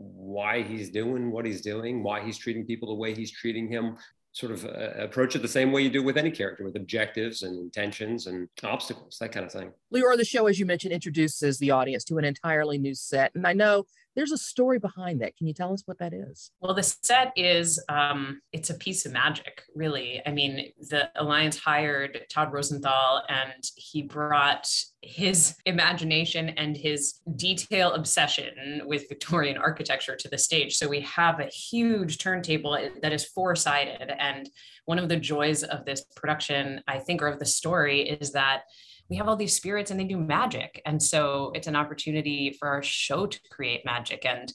why 0.00 0.62
he's 0.62 0.90
doing 0.90 1.30
what 1.30 1.44
he's 1.44 1.60
doing, 1.60 2.02
why 2.02 2.24
he's 2.24 2.38
treating 2.38 2.64
people 2.64 2.88
the 2.88 2.94
way 2.94 3.14
he's 3.14 3.30
treating 3.30 3.68
him. 3.68 3.96
Sort 4.32 4.52
of 4.52 4.64
uh, 4.64 4.92
approach 4.96 5.34
it 5.34 5.42
the 5.42 5.48
same 5.48 5.72
way 5.72 5.82
you 5.82 5.90
do 5.90 6.04
with 6.04 6.16
any 6.16 6.30
character, 6.30 6.64
with 6.64 6.76
objectives 6.76 7.42
and 7.42 7.58
intentions 7.58 8.28
and 8.28 8.48
obstacles, 8.62 9.18
that 9.20 9.32
kind 9.32 9.44
of 9.44 9.50
thing. 9.50 9.72
Leora, 9.92 10.16
the 10.16 10.24
show, 10.24 10.46
as 10.46 10.56
you 10.58 10.66
mentioned, 10.66 10.92
introduces 10.92 11.58
the 11.58 11.72
audience 11.72 12.04
to 12.04 12.16
an 12.16 12.24
entirely 12.24 12.78
new 12.78 12.94
set. 12.94 13.34
And 13.34 13.44
I 13.44 13.52
know 13.52 13.86
there's 14.20 14.32
a 14.32 14.36
story 14.36 14.78
behind 14.78 15.22
that. 15.22 15.34
Can 15.34 15.46
you 15.46 15.54
tell 15.54 15.72
us 15.72 15.84
what 15.86 15.98
that 15.98 16.12
is? 16.12 16.50
Well, 16.60 16.74
the 16.74 16.82
set 16.82 17.32
is 17.36 17.82
um, 17.88 18.42
it's 18.52 18.68
a 18.68 18.74
piece 18.74 19.06
of 19.06 19.12
magic, 19.12 19.62
really. 19.74 20.20
I 20.26 20.30
mean, 20.30 20.72
the 20.90 21.08
Alliance 21.16 21.58
hired 21.58 22.20
Todd 22.30 22.52
Rosenthal, 22.52 23.22
and 23.30 23.64
he 23.76 24.02
brought 24.02 24.70
his 25.00 25.56
imagination 25.64 26.50
and 26.50 26.76
his 26.76 27.20
detail 27.36 27.94
obsession 27.94 28.82
with 28.84 29.08
Victorian 29.08 29.56
architecture 29.56 30.16
to 30.16 30.28
the 30.28 30.36
stage. 30.36 30.76
So 30.76 30.86
we 30.86 31.00
have 31.00 31.40
a 31.40 31.46
huge 31.46 32.18
turntable 32.18 32.76
that 33.00 33.14
is 33.14 33.24
four 33.24 33.56
sided, 33.56 34.12
and 34.18 34.50
one 34.84 34.98
of 34.98 35.08
the 35.08 35.16
joys 35.16 35.62
of 35.62 35.86
this 35.86 36.04
production, 36.14 36.82
I 36.86 36.98
think, 36.98 37.22
or 37.22 37.28
of 37.28 37.38
the 37.38 37.46
story, 37.46 38.02
is 38.02 38.32
that 38.32 38.64
we 39.10 39.16
have 39.16 39.28
all 39.28 39.36
these 39.36 39.56
spirits 39.56 39.90
and 39.90 39.98
they 39.98 40.04
do 40.04 40.16
magic. 40.16 40.80
And 40.86 41.02
so 41.02 41.50
it's 41.54 41.66
an 41.66 41.76
opportunity 41.76 42.56
for 42.58 42.68
our 42.68 42.82
show 42.82 43.26
to 43.26 43.40
create 43.50 43.84
magic. 43.84 44.24
And 44.24 44.52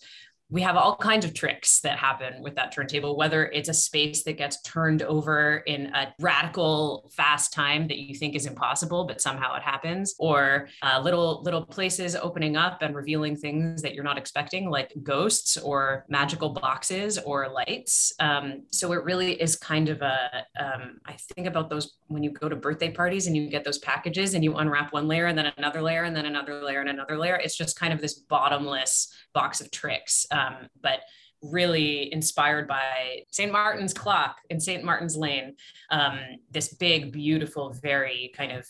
we 0.50 0.62
have 0.62 0.76
all 0.76 0.96
kinds 0.96 1.26
of 1.26 1.34
tricks 1.34 1.80
that 1.82 1.98
happen 1.98 2.44
with 2.44 2.56
that 2.56 2.72
turntable, 2.72 3.18
whether 3.18 3.48
it's 3.48 3.68
a 3.68 3.74
space 3.74 4.24
that 4.24 4.34
gets 4.34 4.62
turned 4.62 5.02
over 5.02 5.58
in 5.66 5.88
a 5.88 6.14
radical 6.20 7.10
fast 7.16 7.52
time 7.52 7.88
that 7.88 7.98
you 7.98 8.14
think 8.14 8.36
is 8.36 8.46
impossible, 8.46 9.06
but 9.06 9.20
somehow 9.20 9.56
it 9.56 9.64
happens, 9.64 10.14
or 10.20 10.70
uh, 10.84 11.02
little 11.04 11.42
little 11.42 11.66
places 11.66 12.16
opening 12.16 12.56
up 12.56 12.84
and 12.84 12.96
revealing 12.96 13.36
things 13.36 13.82
that 13.82 13.96
you're 13.96 14.04
not 14.04 14.20
expecting, 14.20 14.70
like 14.70 14.94
ghosts 15.02 15.58
or 15.58 16.06
magical 16.10 16.50
boxes 16.50 17.18
or 17.18 17.50
lights. 17.50 18.14
Um, 18.20 18.64
so 18.70 18.92
it 18.94 19.04
really 19.04 19.34
is 19.42 19.56
kind 19.56 19.90
of 19.90 20.02
a. 20.04 20.46
Um, 20.60 21.00
I 21.08 21.14
think 21.34 21.48
about 21.48 21.72
those 21.72 21.98
when 22.08 22.22
you 22.22 22.30
go 22.30 22.48
to 22.48 22.56
birthday 22.56 22.92
parties 22.92 23.26
and 23.26 23.36
you 23.36 23.50
get 23.50 23.64
those 23.64 23.80
packages 23.80 24.36
and 24.36 24.44
you 24.44 24.56
unwrap 24.58 24.94
one 24.94 25.08
layer 25.08 25.26
and 25.26 25.36
then 25.36 25.52
another 25.58 25.82
layer 25.82 26.04
and 26.04 26.16
then 26.16 26.28
another 26.28 26.64
layer 26.64 26.82
and 26.82 26.90
another 26.90 27.18
layer. 27.18 27.38
It's 27.38 27.58
just 27.58 27.80
kind 27.80 27.92
of 27.92 28.00
this 28.00 28.14
bottomless 28.14 29.12
box 29.34 29.60
of 29.60 29.72
tricks 29.72 30.26
um, 30.36 30.68
but 30.82 31.00
really 31.42 32.12
inspired 32.12 32.68
by 32.68 33.24
St. 33.32 33.52
Martin's 33.52 33.94
clock 33.94 34.38
in 34.50 34.60
St. 34.60 34.84
Martin's 34.84 35.16
Lane. 35.16 35.56
Um, 35.92 36.20
this 36.52 36.74
big, 36.74 37.12
beautiful, 37.12 37.72
very 37.82 38.32
kind 38.36 38.52
of 38.52 38.68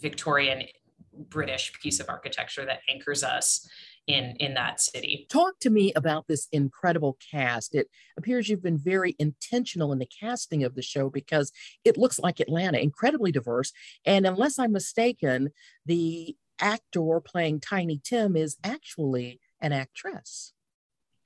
Victorian 0.00 0.64
British 1.12 1.72
piece 1.80 2.00
of 2.00 2.08
architecture 2.08 2.64
that 2.66 2.80
anchors 2.88 3.24
us 3.24 3.68
in 4.06 4.36
in 4.38 4.54
that 4.54 4.80
city. 4.80 5.26
Talk 5.30 5.58
to 5.60 5.70
me 5.70 5.92
about 5.94 6.26
this 6.28 6.46
incredible 6.52 7.18
cast. 7.30 7.74
It 7.74 7.88
appears 8.16 8.48
you've 8.48 8.62
been 8.62 8.78
very 8.78 9.16
intentional 9.18 9.92
in 9.92 9.98
the 9.98 10.06
casting 10.20 10.62
of 10.62 10.74
the 10.74 10.82
show 10.82 11.10
because 11.10 11.50
it 11.84 11.96
looks 11.96 12.20
like 12.20 12.38
Atlanta, 12.38 12.78
incredibly 12.78 13.32
diverse. 13.32 13.72
And 14.04 14.26
unless 14.26 14.58
I'm 14.58 14.72
mistaken, 14.72 15.50
the 15.86 16.36
actor 16.60 17.20
playing 17.20 17.60
Tiny 17.60 18.00
Tim 18.02 18.36
is 18.36 18.56
actually 18.62 19.40
an 19.60 19.72
actress 19.72 20.52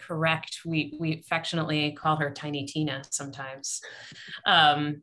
correct. 0.07 0.61
We 0.65 0.97
we 0.99 1.19
affectionately 1.19 1.93
call 1.93 2.17
her 2.17 2.31
Tiny 2.31 2.67
Tina 2.67 3.03
sometimes. 3.11 3.81
Um, 4.47 5.03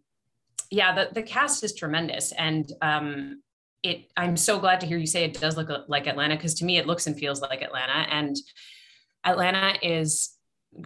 yeah, 0.70 0.94
the 0.94 1.10
the 1.14 1.24
cast 1.24 1.64
is 1.64 1.74
tremendous, 1.74 2.32
and 2.34 2.72
um, 2.82 3.42
it. 3.84 4.12
I'm 4.18 4.38
so 4.38 4.60
glad 4.60 4.82
to 4.82 4.88
hear 4.88 4.98
you 4.98 5.08
say 5.08 5.24
it 5.24 5.40
does 5.40 5.58
look 5.58 5.70
like 5.88 6.08
Atlanta 6.08 6.36
because 6.36 6.56
to 6.56 6.66
me 6.66 6.78
it 6.78 6.88
looks 6.88 7.08
and 7.08 7.18
feels 7.18 7.42
like 7.42 7.62
Atlanta, 7.62 8.06
and 8.12 8.36
Atlanta 9.24 9.76
is 9.82 10.34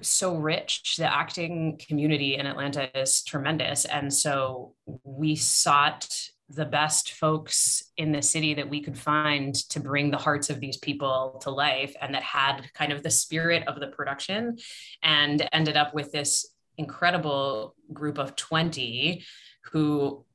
so 0.02 0.36
rich. 0.36 0.96
The 0.98 1.12
acting 1.12 1.80
community 1.88 2.36
in 2.36 2.46
Atlanta 2.46 2.90
is 2.98 3.24
tremendous, 3.24 3.86
and 3.86 4.14
so 4.14 4.76
we 5.04 5.36
sought 5.36 6.08
the 6.56 6.66
best 6.66 7.14
folks 7.14 7.84
in 7.98 8.12
the 8.12 8.22
city 8.22 8.54
that 8.54 8.70
we 8.70 8.82
could 8.82 8.98
find 8.98 9.56
to 9.70 9.80
bring 9.80 10.12
the 10.12 10.18
hearts 10.18 10.50
of 10.50 10.60
these 10.60 10.78
people 10.78 11.40
to 11.42 11.50
life 11.50 11.96
and 12.02 12.14
that 12.14 12.24
had 12.24 12.72
kind 12.74 12.92
of 12.92 13.04
the 13.04 13.10
spirit 13.10 13.68
of 13.68 13.80
the 13.80 13.88
production 13.88 14.58
and 15.04 15.48
ended 15.54 15.78
up 15.78 15.94
with 15.94 16.12
this 16.12 16.46
incredible 16.78 17.76
group 17.94 18.18
of 18.18 18.36
20 18.36 19.24
who 19.72 20.26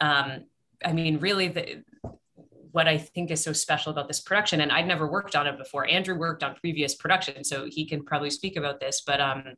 um, 0.00 0.44
I 0.84 0.92
mean, 0.92 1.18
really, 1.18 1.48
the, 1.48 1.82
what 2.72 2.88
I 2.88 2.98
think 2.98 3.30
is 3.30 3.42
so 3.42 3.52
special 3.52 3.92
about 3.92 4.08
this 4.08 4.20
production, 4.20 4.60
and 4.60 4.72
I'd 4.72 4.86
never 4.86 5.06
worked 5.06 5.36
on 5.36 5.46
it 5.46 5.56
before. 5.56 5.88
Andrew 5.88 6.16
worked 6.16 6.42
on 6.42 6.54
previous 6.56 6.94
productions, 6.94 7.48
so 7.48 7.66
he 7.66 7.86
can 7.86 8.04
probably 8.04 8.30
speak 8.30 8.56
about 8.56 8.80
this. 8.80 9.02
But 9.06 9.20
um, 9.20 9.54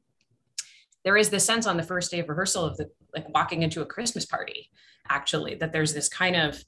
there 1.07 1.17
is 1.17 1.31
this 1.31 1.45
sense 1.45 1.69
on 1.69 1.77
the 1.77 1.85
first 1.85 2.11
day 2.11 2.19
of 2.19 2.29
rehearsal 2.29 2.65
of 2.65 2.77
the 2.77 2.91
like 3.15 3.33
walking 3.33 3.63
into 3.63 3.81
a 3.81 3.87
Christmas 3.87 4.27
party, 4.27 4.73
actually, 5.09 5.55
that 5.55 5.73
there's 5.73 5.95
this 5.95 6.09
kind 6.09 6.35
of 6.35 6.63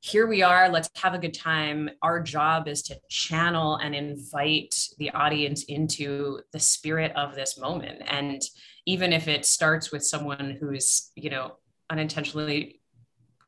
here 0.00 0.26
we 0.26 0.42
are, 0.42 0.70
let's 0.70 0.88
have 0.96 1.12
a 1.12 1.18
good 1.18 1.34
time. 1.34 1.90
Our 2.00 2.22
job 2.22 2.68
is 2.68 2.80
to 2.84 2.96
channel 3.10 3.76
and 3.76 3.94
invite 3.94 4.74
the 4.98 5.10
audience 5.10 5.64
into 5.64 6.40
the 6.52 6.58
spirit 6.58 7.12
of 7.16 7.34
this 7.34 7.58
moment. 7.58 8.02
And 8.06 8.40
even 8.86 9.12
if 9.12 9.28
it 9.28 9.44
starts 9.44 9.92
with 9.92 10.04
someone 10.04 10.56
who's, 10.58 11.10
you 11.14 11.28
know, 11.28 11.56
unintentionally 11.90 12.80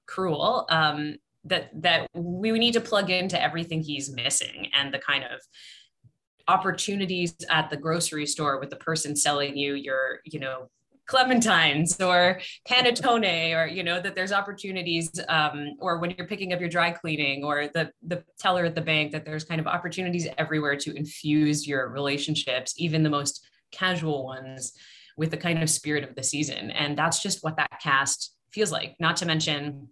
cruel, 0.07 0.67
um, 0.69 1.17
that 1.45 1.71
that 1.81 2.07
we 2.15 2.53
need 2.53 2.73
to 2.73 2.81
plug 2.83 3.09
into 3.09 3.41
everything 3.41 3.81
he's 3.81 4.13
missing 4.13 4.69
and 4.75 4.93
the 4.93 4.99
kind 4.99 5.25
of 5.25 5.41
opportunities 6.49 7.35
at 7.51 7.71
the 7.71 7.77
grocery 7.77 8.27
store 8.27 8.59
with 8.59 8.71
the 8.71 8.77
person 8.77 9.15
selling 9.15 9.57
you 9.57 9.75
your 9.75 10.21
you 10.25 10.41
know 10.41 10.69
clementines 11.09 12.05
or 12.05 12.39
panettone 12.69 13.57
or 13.57 13.67
you 13.67 13.83
know 13.83 13.99
that 14.01 14.15
there's 14.15 14.33
opportunities 14.33 15.11
um, 15.29 15.75
or 15.81 15.99
when 15.99 16.11
you're 16.11 16.27
picking 16.27 16.53
up 16.53 16.61
your 16.61 16.69
dry 16.69 16.91
cleaning 16.91 17.45
or 17.45 17.69
the 17.73 17.91
the 18.07 18.23
teller 18.39 18.65
at 18.65 18.75
the 18.75 18.81
bank 18.81 19.13
that 19.13 19.25
there's 19.25 19.45
kind 19.45 19.61
of 19.61 19.67
opportunities 19.67 20.29
everywhere 20.37 20.77
to 20.77 20.95
infuse 20.95 21.67
your 21.67 21.89
relationships 21.89 22.75
even 22.77 23.03
the 23.03 23.11
most 23.11 23.47
casual 23.71 24.25
ones 24.25 24.73
with 25.19 25.31
the 25.31 25.37
kind 25.37 25.63
of 25.63 25.69
spirit 25.69 26.05
of 26.05 26.15
the 26.15 26.23
season. 26.23 26.71
And 26.71 26.97
that's 26.97 27.21
just 27.21 27.43
what 27.43 27.57
that 27.57 27.81
cast 27.83 28.35
feels 28.51 28.73
like. 28.73 28.95
Not 28.99 29.17
to 29.17 29.27
mention 29.27 29.89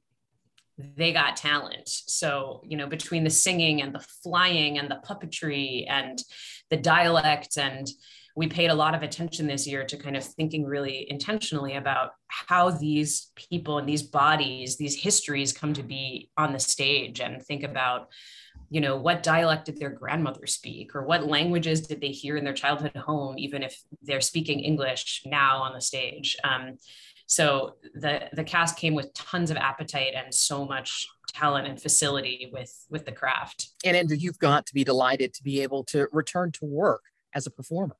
they 0.79 1.12
got 1.12 1.37
talent. 1.37 1.89
So, 1.89 2.61
you 2.65 2.77
know, 2.77 2.87
between 2.87 3.25
the 3.25 3.31
singing 3.31 3.81
and 3.81 3.95
the 3.95 4.05
flying 4.23 4.79
and 4.79 4.91
the 4.91 5.01
puppetry 5.07 5.87
and 5.89 6.23
the 6.71 6.77
dialect, 6.77 7.57
and 7.57 7.89
we 8.35 8.47
paid 8.47 8.69
a 8.69 8.75
lot 8.75 8.95
of 8.95 9.03
attention 9.03 9.47
this 9.47 9.67
year 9.67 9.85
to 9.85 9.97
kind 9.97 10.17
of 10.17 10.25
thinking 10.25 10.65
really 10.65 11.11
intentionally 11.11 11.77
about 11.77 12.11
how 12.29 12.71
these 12.71 13.33
people 13.35 13.79
and 13.79 13.89
these 13.89 14.03
bodies, 14.03 14.77
these 14.77 15.01
histories 15.01 15.55
come 15.55 15.73
to 15.73 15.83
be 15.83 16.31
on 16.37 16.53
the 16.53 16.59
stage 16.59 17.21
and 17.21 17.43
think 17.43 17.62
about 17.62 18.09
you 18.69 18.81
know 18.81 18.97
what 18.97 19.23
dialect 19.23 19.67
did 19.67 19.79
their 19.79 19.91
grandmother 19.91 20.47
speak 20.47 20.95
or 20.95 21.05
what 21.05 21.27
languages 21.27 21.87
did 21.87 22.01
they 22.01 22.09
hear 22.09 22.37
in 22.37 22.45
their 22.45 22.53
childhood 22.53 22.97
home 22.97 23.39
even 23.39 23.62
if 23.62 23.81
they're 24.03 24.21
speaking 24.21 24.61
english 24.61 25.23
now 25.25 25.59
on 25.59 25.73
the 25.73 25.81
stage 25.81 26.37
um, 26.43 26.77
so 27.27 27.75
the 27.95 28.29
the 28.33 28.45
cast 28.45 28.79
came 28.79 28.95
with 28.95 29.12
tons 29.15 29.51
of 29.51 29.57
appetite 29.57 30.15
and 30.15 30.33
so 30.33 30.65
much 30.65 31.09
talent 31.29 31.67
and 31.67 31.81
facility 31.81 32.51
with 32.53 32.87
with 32.89 33.05
the 33.05 33.12
craft. 33.12 33.69
And 33.85 33.97
Andrew, 33.97 34.17
you've 34.17 34.39
got 34.39 34.67
to 34.67 34.75
be 34.75 34.85
delighted 34.85 35.35
to 35.35 35.43
be 35.43 35.61
able 35.61 35.85
to 35.85 36.09
return 36.12 36.53
to 36.53 36.65
work 36.65 37.03
as 37.35 37.47
a 37.47 37.51
performer. 37.51 37.97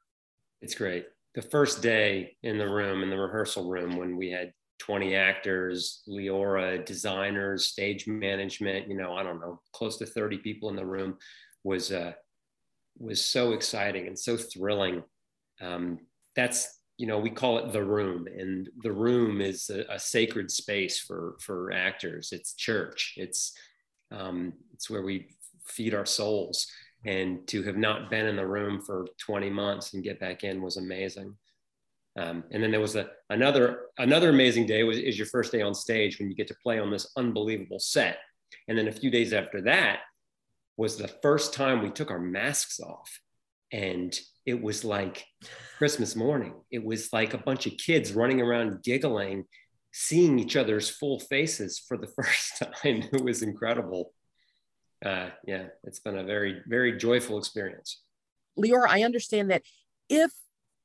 It's 0.63 0.75
great. 0.75 1.07
The 1.35 1.43
first 1.43 1.83
day 1.83 2.37
in 2.43 2.57
the 2.57 2.69
room, 2.69 3.03
in 3.03 3.11
the 3.11 3.19
rehearsal 3.19 3.69
room, 3.69 3.97
when 3.97 4.17
we 4.17 4.31
had 4.31 4.53
20 4.79 5.15
actors, 5.15 6.03
Leora, 6.09 6.85
designers, 6.85 7.67
stage 7.67 8.07
management, 8.07 8.89
you 8.89 8.97
know, 8.97 9.15
I 9.15 9.23
don't 9.23 9.41
know, 9.41 9.61
close 9.73 9.97
to 9.99 10.07
30 10.07 10.39
people 10.39 10.71
in 10.71 10.77
the 10.77 10.87
room 10.87 11.17
was 11.65 11.93
uh, 11.93 12.13
was 12.99 13.23
so 13.25 13.53
exciting 13.53 14.07
and 14.07 14.19
so 14.19 14.37
thrilling. 14.37 15.03
Um, 15.61 15.99
that's 16.35 16.76
you 16.99 17.07
know 17.07 17.19
we 17.19 17.31
call 17.31 17.59
it 17.59 17.73
the 17.73 17.85
room 17.85 18.27
and 18.27 18.69
the 18.83 18.93
room 18.93 19.41
is 19.41 19.71
a, 19.71 19.85
a 19.93 19.99
sacred 19.99 20.51
space 20.51 20.99
for 20.99 21.37
for 21.41 21.73
actors. 21.73 22.31
It's 22.33 22.55
church. 22.55 23.15
It's 23.17 23.53
um, 24.11 24.53
it's 24.73 24.89
where 24.89 25.03
we 25.03 25.29
feed 25.67 25.95
our 25.95 26.07
souls. 26.07 26.67
And 27.05 27.47
to 27.49 27.63
have 27.65 27.77
not 27.77 28.11
been 28.11 28.27
in 28.27 28.37
the 28.37 28.47
room 28.47 28.81
for 28.81 29.07
20 29.19 29.51
months 29.51 29.95
and 29.95 30.03
get 30.03 30.19
back 30.19 30.43
in 30.43 30.61
was 30.61 30.77
amazing. 30.77 31.37
Um, 32.19 32.45
and 32.51 32.63
then 32.63 32.71
there 32.71 32.81
was 32.81 32.97
a, 32.97 33.11
another 33.29 33.83
another 33.99 34.31
amazing 34.31 34.67
day 34.67 34.83
was 34.85 34.99
is 34.99 35.19
your 35.19 35.27
first 35.27 35.53
day 35.53 35.61
on 35.61 35.75
stage 35.75 36.19
when 36.19 36.31
you 36.31 36.35
get 36.35 36.49
to 36.49 36.57
play 36.63 36.79
on 36.79 36.91
this 36.91 37.13
unbelievable 37.17 37.79
set. 37.79 38.19
And 38.69 38.79
then 38.79 38.89
a 38.89 38.93
few 38.93 39.11
days 39.11 39.33
after 39.33 39.61
that 39.63 40.01
was 40.77 40.97
the 40.97 41.09
first 41.09 41.53
time 41.53 41.83
we 41.83 41.91
took 41.91 42.11
our 42.11 42.19
masks 42.19 42.81
off. 42.81 43.21
And 43.73 44.15
it 44.47 44.63
was 44.63 44.85
like 44.85 45.27
Christmas 45.77 46.15
morning. 46.15 46.55
It 46.71 46.83
was 46.85 47.13
like 47.13 47.35
a 47.35 47.39
bunch 47.39 47.67
of 47.67 47.77
kids 47.77 48.13
running 48.13 48.41
around 48.41 48.83
giggling, 48.85 49.45
seeing 49.93 50.39
each 50.39 50.57
other's 50.57 50.89
full 50.89 51.19
faces 51.19 51.79
for 51.79 51.97
the 51.97 52.07
first 52.17 52.59
time. 52.59 53.03
It 53.13 53.23
was 53.23 53.43
incredible. 53.43 54.13
Uh, 55.05 55.31
yeah, 55.47 55.67
it's 55.85 55.99
been 55.99 56.17
a 56.17 56.25
very, 56.25 56.63
very 56.67 56.97
joyful 56.97 57.39
experience. 57.39 58.03
Leora, 58.59 58.87
I 58.89 59.03
understand 59.03 59.51
that 59.51 59.63
if 60.09 60.31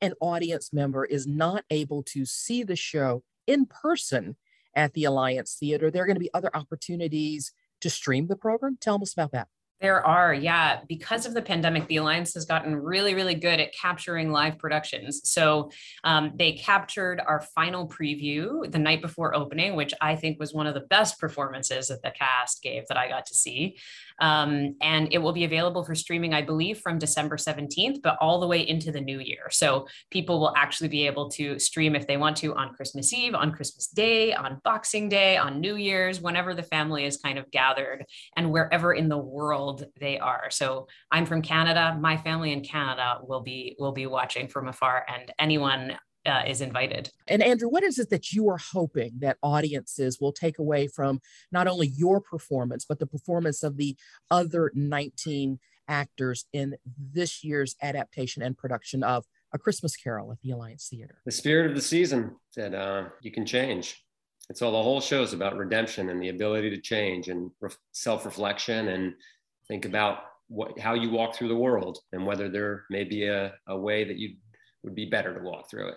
an 0.01 0.13
audience 0.19 0.73
member 0.73 1.05
is 1.05 1.27
not 1.27 1.63
able 1.69 2.03
to 2.03 2.25
see 2.25 2.63
the 2.63 2.75
show 2.75 3.23
in 3.47 3.67
person 3.67 4.35
at 4.75 4.93
the 4.93 5.05
Alliance 5.05 5.55
Theater, 5.59 5.91
there 5.91 6.03
are 6.03 6.07
going 6.07 6.15
to 6.15 6.19
be 6.19 6.33
other 6.33 6.49
opportunities 6.53 7.53
to 7.81 7.89
stream 7.89 8.27
the 8.27 8.35
program. 8.35 8.77
Tell 8.81 9.01
us 9.01 9.13
about 9.13 9.31
that. 9.31 9.47
There 9.81 10.05
are, 10.05 10.31
yeah. 10.31 10.81
Because 10.87 11.25
of 11.25 11.33
the 11.33 11.41
pandemic, 11.41 11.87
the 11.87 11.97
Alliance 11.97 12.35
has 12.35 12.45
gotten 12.45 12.75
really, 12.75 13.15
really 13.15 13.33
good 13.33 13.59
at 13.59 13.73
capturing 13.73 14.31
live 14.31 14.59
productions. 14.59 15.21
So 15.23 15.71
um, 16.03 16.33
they 16.35 16.51
captured 16.51 17.19
our 17.19 17.41
final 17.55 17.87
preview 17.87 18.71
the 18.71 18.77
night 18.77 19.01
before 19.01 19.35
opening, 19.35 19.75
which 19.75 19.93
I 19.99 20.15
think 20.15 20.39
was 20.39 20.53
one 20.53 20.67
of 20.67 20.75
the 20.75 20.81
best 20.81 21.19
performances 21.19 21.87
that 21.87 22.03
the 22.03 22.11
cast 22.11 22.61
gave 22.61 22.87
that 22.89 22.97
I 22.97 23.07
got 23.07 23.25
to 23.25 23.33
see. 23.33 23.77
Um, 24.21 24.75
and 24.81 25.09
it 25.11 25.17
will 25.17 25.33
be 25.33 25.43
available 25.43 25.83
for 25.83 25.95
streaming, 25.95 26.33
I 26.33 26.43
believe, 26.43 26.79
from 26.79 26.99
December 26.99 27.37
17th, 27.37 28.01
but 28.01 28.17
all 28.21 28.39
the 28.39 28.47
way 28.47 28.67
into 28.67 28.91
the 28.91 29.01
new 29.01 29.19
year. 29.19 29.49
So 29.49 29.87
people 30.11 30.39
will 30.39 30.53
actually 30.55 30.89
be 30.89 31.07
able 31.07 31.29
to 31.31 31.59
stream 31.59 31.95
if 31.95 32.07
they 32.07 32.17
want 32.17 32.37
to 32.37 32.55
on 32.55 32.73
Christmas 32.75 33.11
Eve, 33.11 33.33
on 33.33 33.51
Christmas 33.51 33.87
Day, 33.87 34.33
on 34.33 34.61
Boxing 34.63 35.09
Day, 35.09 35.37
on 35.37 35.59
New 35.59 35.75
Year's, 35.75 36.21
whenever 36.21 36.53
the 36.53 36.63
family 36.63 37.05
is 37.05 37.17
kind 37.17 37.39
of 37.39 37.49
gathered 37.51 38.05
and 38.37 38.51
wherever 38.51 38.93
in 38.93 39.09
the 39.09 39.17
world 39.17 39.85
they 39.99 40.19
are. 40.19 40.49
So 40.51 40.87
I'm 41.11 41.25
from 41.25 41.41
Canada. 41.41 41.97
My 41.99 42.15
family 42.17 42.51
in 42.51 42.61
Canada 42.61 43.19
will 43.23 43.41
be 43.41 43.75
will 43.79 43.91
be 43.91 44.05
watching 44.05 44.47
from 44.47 44.67
afar, 44.67 45.05
and 45.07 45.33
anyone 45.39 45.97
uh, 46.25 46.43
is 46.45 46.61
invited. 46.61 47.09
And 47.27 47.41
Andrew, 47.41 47.69
what 47.69 47.83
is 47.83 47.97
it 47.97 48.09
that 48.09 48.31
you 48.31 48.49
are 48.49 48.57
hoping 48.57 49.13
that 49.19 49.37
audiences 49.41 50.19
will 50.19 50.31
take 50.31 50.59
away 50.59 50.87
from 50.87 51.19
not 51.51 51.67
only 51.67 51.87
your 51.87 52.21
performance, 52.21 52.85
but 52.85 52.99
the 52.99 53.07
performance 53.07 53.63
of 53.63 53.77
the 53.77 53.95
other 54.29 54.71
19 54.75 55.59
actors 55.87 56.45
in 56.53 56.75
this 56.97 57.43
year's 57.43 57.75
adaptation 57.81 58.41
and 58.43 58.57
production 58.57 59.03
of 59.03 59.25
A 59.53 59.57
Christmas 59.57 59.95
Carol 59.95 60.31
at 60.31 60.39
the 60.41 60.51
Alliance 60.51 60.87
Theater? 60.89 61.21
The 61.25 61.31
spirit 61.31 61.69
of 61.69 61.75
the 61.75 61.81
season 61.81 62.35
that 62.55 62.73
uh, 62.73 63.05
you 63.21 63.31
can 63.31 63.45
change. 63.45 64.03
It's 64.49 64.61
all 64.61 64.71
the 64.71 64.83
whole 64.83 65.01
show 65.01 65.21
is 65.23 65.33
about 65.33 65.57
redemption 65.57 66.09
and 66.09 66.21
the 66.21 66.29
ability 66.29 66.69
to 66.71 66.81
change 66.81 67.29
and 67.29 67.51
re- 67.61 67.71
self 67.93 68.25
reflection 68.25 68.89
and 68.89 69.13
think 69.67 69.85
about 69.85 70.19
what, 70.47 70.77
how 70.77 70.93
you 70.93 71.09
walk 71.09 71.35
through 71.35 71.47
the 71.47 71.55
world 71.55 71.99
and 72.11 72.25
whether 72.25 72.49
there 72.49 72.83
may 72.89 73.05
be 73.05 73.25
a, 73.25 73.53
a 73.67 73.77
way 73.77 74.03
that 74.03 74.17
you 74.17 74.35
would 74.83 74.95
be 74.95 75.05
better 75.05 75.33
to 75.33 75.41
walk 75.41 75.69
through 75.69 75.89
it. 75.89 75.95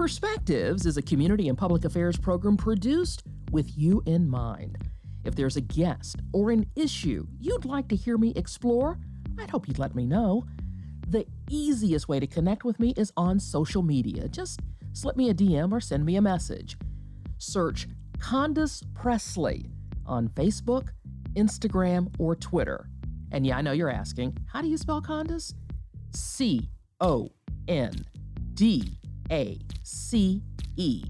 Perspectives 0.00 0.86
is 0.86 0.96
a 0.96 1.02
community 1.02 1.50
and 1.50 1.58
public 1.58 1.84
affairs 1.84 2.16
program 2.16 2.56
produced 2.56 3.22
with 3.52 3.76
you 3.76 4.02
in 4.06 4.26
mind. 4.26 4.78
If 5.26 5.34
there's 5.34 5.58
a 5.58 5.60
guest 5.60 6.20
or 6.32 6.50
an 6.50 6.64
issue 6.74 7.26
you'd 7.38 7.66
like 7.66 7.86
to 7.88 7.96
hear 7.96 8.16
me 8.16 8.32
explore, 8.34 8.98
I'd 9.38 9.50
hope 9.50 9.68
you'd 9.68 9.78
let 9.78 9.94
me 9.94 10.06
know. 10.06 10.46
The 11.06 11.26
easiest 11.50 12.08
way 12.08 12.18
to 12.18 12.26
connect 12.26 12.64
with 12.64 12.80
me 12.80 12.94
is 12.96 13.12
on 13.18 13.38
social 13.38 13.82
media. 13.82 14.26
Just 14.28 14.60
slip 14.94 15.18
me 15.18 15.28
a 15.28 15.34
DM 15.34 15.70
or 15.70 15.82
send 15.82 16.06
me 16.06 16.16
a 16.16 16.22
message. 16.22 16.78
Search 17.36 17.86
Condace 18.18 18.82
Pressley 18.94 19.66
on 20.06 20.30
Facebook, 20.30 20.92
Instagram, 21.34 22.10
or 22.18 22.34
Twitter. 22.34 22.88
And 23.32 23.46
yeah, 23.46 23.58
I 23.58 23.60
know 23.60 23.72
you're 23.72 23.90
asking, 23.90 24.38
how 24.50 24.62
do 24.62 24.68
you 24.68 24.78
spell 24.78 25.02
Condace? 25.02 25.52
C 26.14 26.70
O 27.02 27.30
N 27.68 27.92
D 28.54 28.96
A 29.30 29.58
C 29.82 30.42
E. 30.76 31.04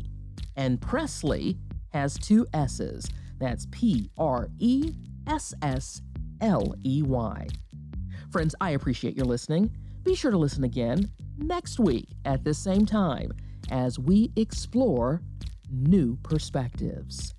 And 0.56 0.80
Pressley 0.80 1.58
has 1.92 2.18
two 2.18 2.46
S's. 2.52 3.06
That's 3.38 3.66
P 3.70 4.10
R 4.18 4.48
E 4.58 4.92
S 5.26 5.54
S 5.62 6.02
L 6.40 6.74
E 6.84 7.02
Y. 7.02 7.46
Friends, 8.30 8.54
I 8.60 8.70
appreciate 8.70 9.16
your 9.16 9.26
listening. 9.26 9.70
Be 10.02 10.14
sure 10.14 10.30
to 10.30 10.38
listen 10.38 10.64
again 10.64 11.10
next 11.38 11.78
week 11.78 12.08
at 12.24 12.44
the 12.44 12.54
same 12.54 12.86
time 12.86 13.32
as 13.70 13.98
we 13.98 14.30
explore 14.36 15.22
new 15.70 16.16
perspectives. 16.22 17.34